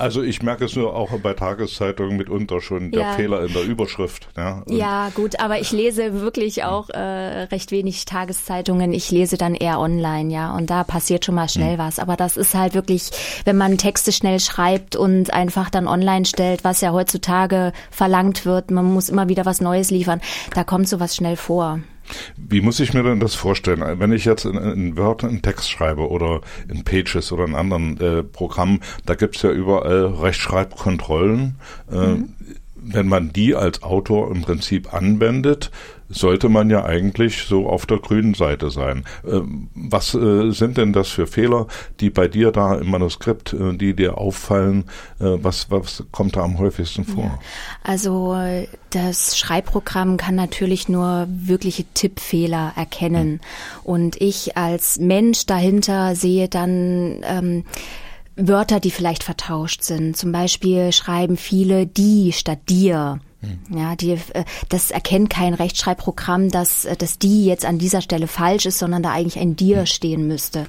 [0.03, 3.13] Also ich merke es nur auch bei Tageszeitungen mitunter schon, der ja.
[3.13, 4.27] Fehler in der Überschrift.
[4.35, 8.91] Ja, ja, gut, aber ich lese wirklich auch äh, recht wenig Tageszeitungen.
[8.91, 11.77] Ich lese dann eher online, ja, und da passiert schon mal schnell hm.
[11.77, 11.99] was.
[11.99, 13.11] Aber das ist halt wirklich,
[13.45, 18.71] wenn man Texte schnell schreibt und einfach dann online stellt, was ja heutzutage verlangt wird,
[18.71, 20.19] man muss immer wieder was Neues liefern,
[20.53, 21.79] da kommt sowas schnell vor.
[22.37, 23.99] Wie muss ich mir denn das vorstellen?
[23.99, 27.99] Wenn ich jetzt in, in Word einen Text schreibe oder in Pages oder in anderen
[27.99, 31.55] äh, Programmen, da gibt's ja überall Rechtschreibkontrollen.
[31.91, 32.29] Äh, mhm.
[32.75, 35.71] Wenn man die als Autor im Prinzip anwendet,
[36.13, 39.05] sollte man ja eigentlich so auf der grünen Seite sein.
[39.27, 41.67] Ähm, was äh, sind denn das für Fehler,
[41.99, 44.85] die bei dir da im Manuskript, äh, die dir auffallen?
[45.19, 47.39] Äh, was, was kommt da am häufigsten vor?
[47.83, 48.37] Also
[48.91, 53.33] das Schreibprogramm kann natürlich nur wirkliche Tippfehler erkennen.
[53.33, 53.39] Hm.
[53.83, 57.65] Und ich als Mensch dahinter sehe dann ähm,
[58.35, 60.17] Wörter, die vielleicht vertauscht sind.
[60.17, 63.19] Zum Beispiel schreiben viele die statt dir.
[63.43, 63.77] Hm.
[63.77, 68.27] Ja, die, äh, das erkennt kein Rechtschreibprogramm, dass, äh, dass die jetzt an dieser Stelle
[68.27, 69.85] falsch ist, sondern da eigentlich ein dir hm.
[69.85, 70.65] stehen müsste.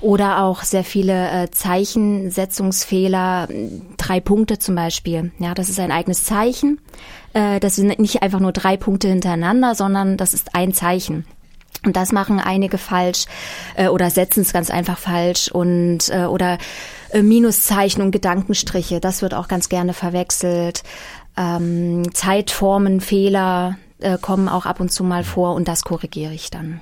[0.00, 3.48] Oder auch sehr viele äh, Zeichensetzungsfehler,
[3.96, 5.32] drei Punkte zum Beispiel.
[5.38, 6.80] Ja, das ist ein eigenes Zeichen.
[7.32, 11.24] Das sind nicht einfach nur drei Punkte hintereinander, sondern das ist ein Zeichen.
[11.84, 13.26] Und das machen einige falsch
[13.76, 16.58] äh, oder setzen es ganz einfach falsch und äh, oder
[17.10, 20.82] äh, Minuszeichen und Gedankenstriche, das wird auch ganz gerne verwechselt.
[21.36, 26.80] Ähm, Zeitformenfehler äh, kommen auch ab und zu mal vor und das korrigiere ich dann.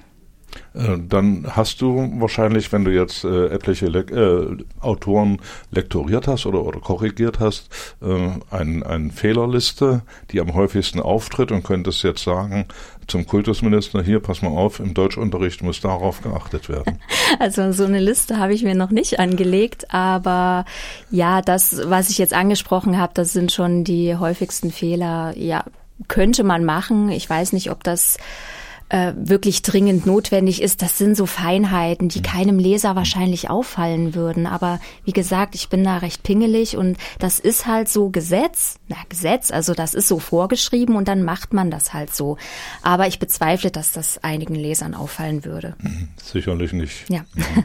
[0.75, 6.47] Äh, dann hast du wahrscheinlich, wenn du jetzt äh, etliche Le äh, Autoren lektoriert hast
[6.47, 7.69] oder, oder korrigiert hast,
[8.03, 12.67] äh, eine ein Fehlerliste, die am häufigsten auftritt und könntest jetzt sagen
[13.07, 16.99] zum Kultusminister, hier, pass mal auf, im Deutschunterricht muss darauf geachtet werden.
[17.39, 20.67] Also so eine Liste habe ich mir noch nicht angelegt, aber
[21.11, 25.33] ja, das, was ich jetzt angesprochen habe, das sind schon die häufigsten Fehler.
[25.37, 25.65] Ja,
[26.09, 27.09] könnte man machen.
[27.09, 28.19] Ich weiß nicht, ob das
[28.93, 32.25] äh, wirklich dringend notwendig ist, das sind so Feinheiten, die mhm.
[32.25, 34.47] keinem Leser wahrscheinlich auffallen würden.
[34.47, 38.97] Aber wie gesagt, ich bin da recht pingelig und das ist halt so Gesetz, na
[39.09, 42.37] Gesetz, also das ist so vorgeschrieben und dann macht man das halt so.
[42.83, 45.75] Aber ich bezweifle, dass das einigen Lesern auffallen würde.
[45.81, 46.09] Mhm.
[46.23, 47.09] Sicherlich nicht.
[47.09, 47.25] Ja.
[47.33, 47.65] Mhm.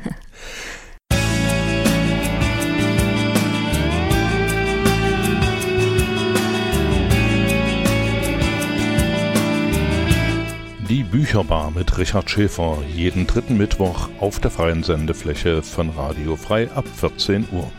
[11.38, 16.86] Bücherbar mit Richard Schäfer jeden dritten Mittwoch auf der freien Sendefläche von Radio Frei ab
[16.88, 17.72] 14 Uhr.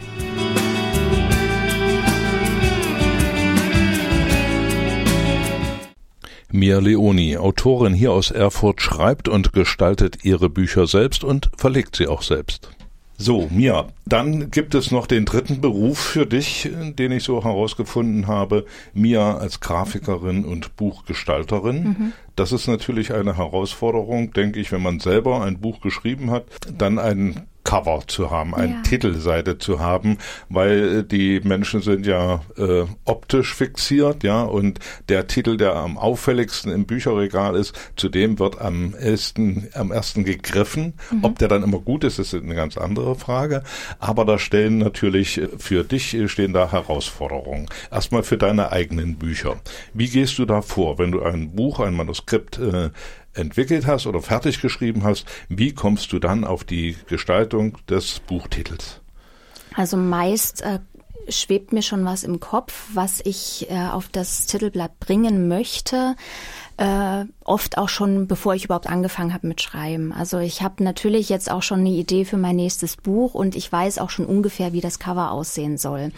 [6.53, 12.07] Mia Leoni, Autorin hier aus Erfurt, schreibt und gestaltet ihre Bücher selbst und verlegt sie
[12.07, 12.71] auch selbst.
[13.21, 18.29] So, Mia, dann gibt es noch den dritten Beruf für dich, den ich so herausgefunden
[18.29, 18.65] habe.
[18.95, 21.83] Mia als Grafikerin und Buchgestalterin.
[21.83, 22.13] Mhm.
[22.37, 26.45] Das ist natürlich eine Herausforderung, denke ich, wenn man selber ein Buch geschrieben hat,
[26.79, 28.81] dann einen Cover zu haben, eine ja.
[28.81, 30.17] Titelseite zu haben,
[30.49, 34.79] weil äh, die Menschen sind ja äh, optisch fixiert, ja, und
[35.11, 40.25] der Titel, der am auffälligsten im Bücherregal ist, zu dem wird am ersten, am ersten
[40.25, 40.95] gegriffen.
[41.11, 41.25] Mhm.
[41.25, 43.63] Ob der dann immer gut ist, ist eine ganz andere Frage.
[43.99, 47.67] Aber da stellen natürlich äh, für dich stehen da Herausforderungen.
[47.91, 49.57] Erstmal für deine eigenen Bücher.
[49.93, 52.89] Wie gehst du da vor, wenn du ein Buch, ein Manuskript äh,
[53.39, 59.01] entwickelt hast oder fertig geschrieben hast, wie kommst du dann auf die Gestaltung des Buchtitels?
[59.75, 60.81] Also meist äh,
[61.29, 66.17] schwebt mir schon was im Kopf, was ich äh, auf das Titelblatt bringen möchte.
[66.77, 70.13] Äh, oft auch schon, bevor ich überhaupt angefangen habe mit Schreiben.
[70.13, 73.71] Also ich habe natürlich jetzt auch schon eine Idee für mein nächstes Buch und ich
[73.71, 76.13] weiß auch schon ungefähr, wie das Cover aussehen soll.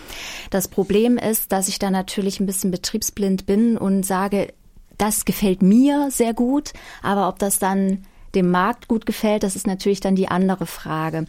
[0.51, 4.53] Das Problem ist, dass ich da natürlich ein bisschen betriebsblind bin und sage,
[5.01, 6.73] das gefällt mir sehr gut,
[7.03, 11.27] aber ob das dann dem Markt gut gefällt, das ist natürlich dann die andere Frage.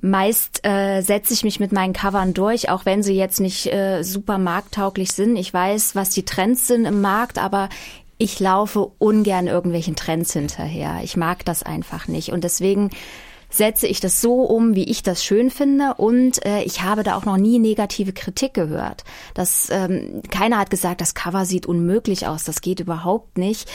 [0.00, 4.02] Meist äh, setze ich mich mit meinen Covern durch, auch wenn sie jetzt nicht äh,
[4.02, 5.36] super markttauglich sind.
[5.36, 7.68] Ich weiß, was die Trends sind im Markt, aber
[8.16, 11.00] ich laufe ungern irgendwelchen Trends hinterher.
[11.02, 12.32] Ich mag das einfach nicht.
[12.32, 12.90] Und deswegen
[13.50, 15.94] setze ich das so um, wie ich das schön finde.
[15.94, 19.04] Und äh, ich habe da auch noch nie negative Kritik gehört.
[19.34, 22.44] Das, ähm, keiner hat gesagt, das Cover sieht unmöglich aus.
[22.44, 23.68] Das geht überhaupt nicht.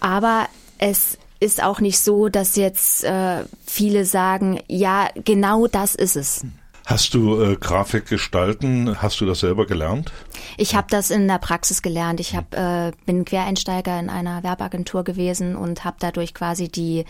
[0.00, 0.46] Aber
[0.78, 6.44] es ist auch nicht so, dass jetzt äh, viele sagen, ja, genau das ist es.
[6.86, 9.00] Hast du äh, Grafik gestalten?
[9.00, 10.12] Hast du das selber gelernt?
[10.58, 12.20] Ich habe das in der Praxis gelernt.
[12.20, 17.06] Ich hab, äh, bin Quereinsteiger in einer Werbeagentur gewesen und habe dadurch quasi die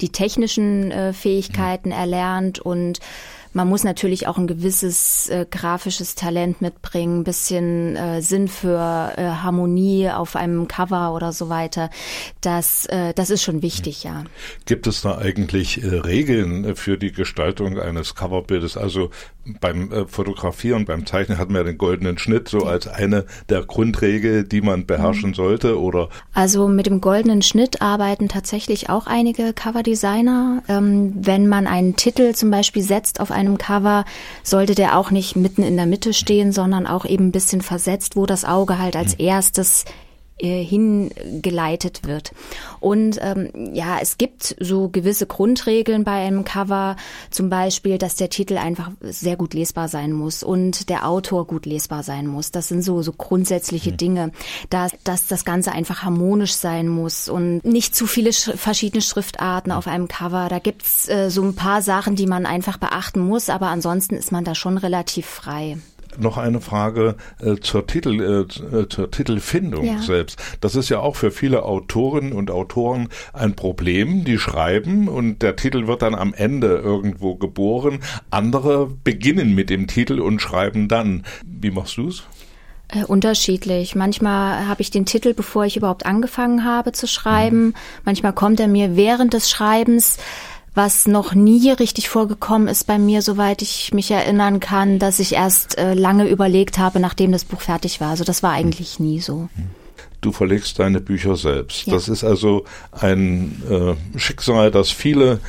[0.00, 3.00] die technischen äh, Fähigkeiten erlernt und
[3.58, 9.12] man muss natürlich auch ein gewisses äh, grafisches Talent mitbringen, ein bisschen äh, Sinn für
[9.16, 11.90] äh, Harmonie auf einem Cover oder so weiter.
[12.40, 14.22] Das, äh, das ist schon wichtig, ja.
[14.64, 18.76] Gibt es da eigentlich äh, Regeln für die Gestaltung eines Coverbildes?
[18.76, 19.10] Also
[19.60, 23.64] beim äh, Fotografieren, beim Zeichnen hat man ja den goldenen Schnitt so als eine der
[23.64, 25.34] Grundregeln, die man beherrschen mhm.
[25.34, 26.10] sollte, oder?
[26.32, 30.62] Also mit dem goldenen Schnitt arbeiten tatsächlich auch einige Coverdesigner.
[30.68, 34.04] Ähm, wenn man einen Titel zum Beispiel setzt auf einem Cover,
[34.42, 38.16] sollte der auch nicht mitten in der Mitte stehen, sondern auch eben ein bisschen versetzt,
[38.16, 39.24] wo das Auge halt als mhm.
[39.24, 39.84] erstes
[40.46, 42.32] hingeleitet wird.
[42.80, 46.96] Und ähm, ja, es gibt so gewisse Grundregeln bei einem Cover,
[47.30, 51.66] zum Beispiel, dass der Titel einfach sehr gut lesbar sein muss und der Autor gut
[51.66, 52.50] lesbar sein muss.
[52.50, 53.96] Das sind so so grundsätzliche mhm.
[53.96, 54.32] Dinge,
[54.70, 59.72] dass, dass das Ganze einfach harmonisch sein muss und nicht zu viele sch verschiedene Schriftarten
[59.72, 60.48] auf einem Cover.
[60.48, 64.32] Da gibt's äh, so ein paar Sachen, die man einfach beachten muss, aber ansonsten ist
[64.32, 65.78] man da schon relativ frei
[66.18, 69.98] noch eine Frage äh, zur Titel äh, zur Titelfindung ja.
[69.98, 70.40] selbst.
[70.60, 74.24] Das ist ja auch für viele Autorinnen und Autoren ein Problem.
[74.24, 78.00] Die schreiben und der Titel wird dann am Ende irgendwo geboren.
[78.30, 81.24] Andere beginnen mit dem Titel und schreiben dann.
[81.44, 82.24] Wie machst du's?
[82.88, 83.94] Äh, unterschiedlich.
[83.94, 87.66] Manchmal habe ich den Titel, bevor ich überhaupt angefangen habe zu schreiben.
[87.66, 87.74] Mhm.
[88.04, 90.16] Manchmal kommt er mir während des Schreibens
[90.78, 95.34] was noch nie richtig vorgekommen ist bei mir, soweit ich mich erinnern kann, dass ich
[95.34, 98.10] erst äh, lange überlegt habe, nachdem das Buch fertig war.
[98.10, 99.48] Also das war eigentlich nie so.
[100.20, 101.86] Du verlegst deine Bücher selbst.
[101.86, 101.94] Ja.
[101.94, 105.40] Das ist also ein äh, Schicksal, das viele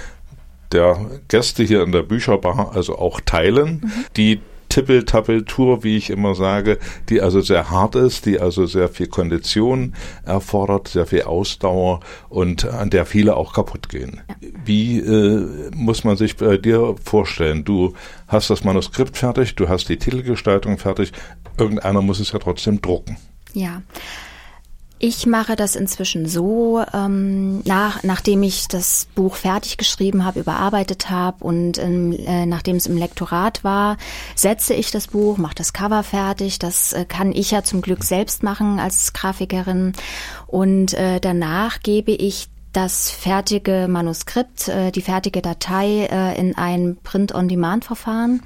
[0.72, 4.06] der Gäste hier in der Bücherbar also auch teilen, mhm.
[4.18, 4.40] die
[4.70, 6.78] Tippeltappeltour, wie ich immer sage,
[7.10, 9.94] die also sehr hart ist, die also sehr viel Kondition
[10.24, 12.00] erfordert, sehr viel Ausdauer
[12.30, 14.22] und an der viele auch kaputt gehen.
[14.64, 17.66] Wie äh, muss man sich bei dir vorstellen?
[17.66, 17.94] Du
[18.28, 21.12] hast das Manuskript fertig, du hast die Titelgestaltung fertig,
[21.58, 23.18] irgendeiner muss es ja trotzdem drucken.
[23.54, 23.82] Ja.
[25.02, 31.10] Ich mache das inzwischen so, ähm, nach, nachdem ich das Buch fertig geschrieben habe, überarbeitet
[31.10, 33.96] habe und ähm, äh, nachdem es im Lektorat war,
[34.36, 36.60] setze ich das Buch, mache das Cover fertig.
[36.60, 39.94] Das äh, kann ich ja zum Glück selbst machen als Grafikerin.
[40.48, 46.98] Und äh, danach gebe ich das fertige Manuskript, äh, die fertige Datei äh, in ein
[47.04, 48.44] Print-on-Demand-Verfahren.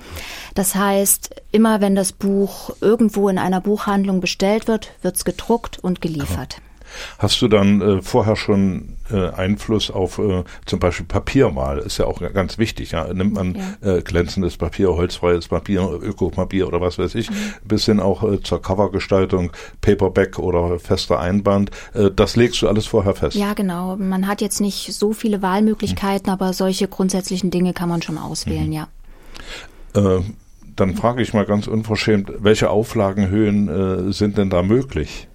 [0.55, 5.79] Das heißt, immer wenn das Buch irgendwo in einer Buchhandlung bestellt wird, wird es gedruckt
[5.79, 6.57] und geliefert.
[6.57, 6.72] Aha.
[7.19, 11.79] Hast du dann äh, vorher schon äh, Einfluss auf äh, zum Beispiel Papierwahl?
[11.79, 12.91] Ist ja auch ganz wichtig.
[12.91, 13.13] Ja?
[13.13, 13.95] Nimmt man ja.
[13.95, 17.35] äh, glänzendes Papier, holzfreies Papier, Ökopapier oder was weiß ich, mhm.
[17.63, 21.71] bis hin auch äh, zur Covergestaltung, Paperback oder fester Einband.
[21.93, 23.35] Äh, das legst du alles vorher fest.
[23.35, 23.95] Ja, genau.
[23.97, 26.33] Man hat jetzt nicht so viele Wahlmöglichkeiten, mhm.
[26.33, 28.73] aber solche grundsätzlichen Dinge kann man schon auswählen, mhm.
[28.73, 28.87] ja.
[30.75, 33.67] Dann frage ich mal ganz unverschämt, welche Auflagenhöhen
[34.09, 35.27] äh, sind denn da möglich?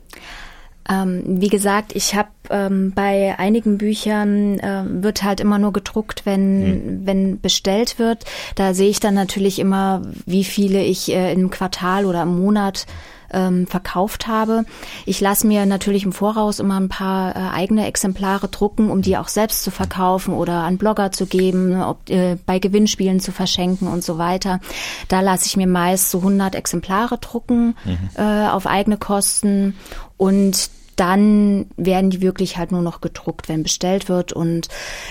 [0.91, 6.25] Ähm, wie gesagt, ich habe ähm, bei einigen Büchern äh, wird halt immer nur gedruckt,
[6.25, 7.07] wenn hm.
[7.07, 8.25] wenn bestellt wird.
[8.55, 12.87] Da sehe ich dann natürlich immer, wie viele ich äh, im Quartal oder im Monat
[13.31, 14.65] ähm, verkauft habe.
[15.05, 19.17] Ich lasse mir natürlich im Voraus immer ein paar äh, eigene Exemplare drucken, um die
[19.17, 23.89] auch selbst zu verkaufen oder an Blogger zu geben, ob, äh, bei Gewinnspielen zu verschenken
[23.89, 24.61] und so weiter.
[25.09, 27.99] Da lasse ich mir meist so 100 Exemplare drucken mhm.
[28.17, 29.75] äh, auf eigene Kosten
[30.17, 34.33] und dann werden die wirklich halt nur noch gedruckt, wenn bestellt wird.
[34.33, 34.69] Und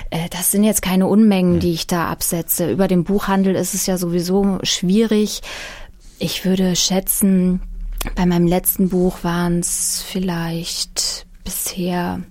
[0.09, 2.69] äh, das sind jetzt keine Unmengen, die ich da absetze.
[2.69, 5.41] Über den Buchhandel ist es ja sowieso schwierig.
[6.19, 7.61] Ich würde schätzen,
[8.15, 12.21] bei meinem letzten Buch waren es vielleicht bisher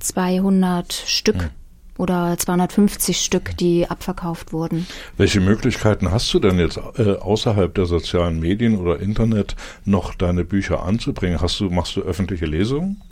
[0.00, 1.36] 200 Stück.
[1.36, 1.65] Mhm
[1.98, 4.86] oder 250 Stück, die abverkauft wurden.
[5.16, 10.44] Welche Möglichkeiten hast du denn jetzt äh, außerhalb der sozialen Medien oder Internet noch deine
[10.44, 11.40] Bücher anzubringen?
[11.40, 13.02] Hast du, machst du öffentliche Lesungen?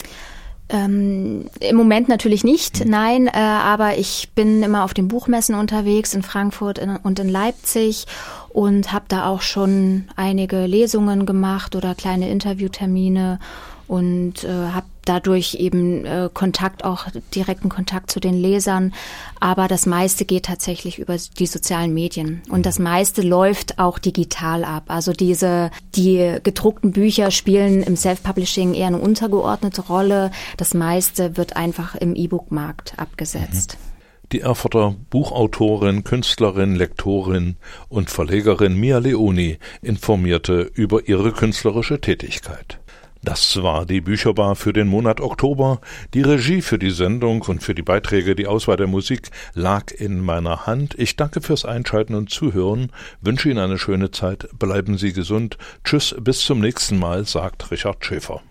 [0.70, 2.91] Ähm, Im Moment natürlich nicht, hm.
[2.91, 7.28] nein, äh, aber ich bin immer auf den Buchmessen unterwegs in Frankfurt in, und in
[7.28, 8.07] Leipzig
[8.49, 13.41] und habe da auch schon einige Lesungen gemacht oder kleine Interviewtermine
[13.89, 18.95] und äh, habe dadurch eben äh, Kontakt, auch direkten Kontakt zu den Lesern.
[19.41, 22.43] Aber das meiste geht tatsächlich über die sozialen Medien.
[22.49, 24.85] Und das meiste läuft auch digital ab.
[24.89, 30.30] Also diese, die gedruckten Bücher spielen im Self-Publishing eher eine untergeordnete Rolle.
[30.57, 33.76] Das meiste wird einfach im E-Book-Markt abgesetzt.
[33.78, 33.95] Mhm.
[34.32, 37.57] Die Erfurter Buchautorin, Künstlerin, Lektorin
[37.89, 42.80] und Verlegerin Mia Leoni informierte über ihre künstlerische Tätigkeit.
[43.24, 45.80] Das war die Bücherbar für den Monat Oktober.
[46.12, 50.20] Die Regie für die Sendung und für die Beiträge, die Auswahl der Musik lag in
[50.20, 50.94] meiner Hand.
[50.98, 55.56] Ich danke fürs Einschalten und Zuhören, wünsche Ihnen eine schöne Zeit, bleiben Sie gesund.
[55.84, 58.42] Tschüss, bis zum nächsten Mal, sagt Richard Schäfer.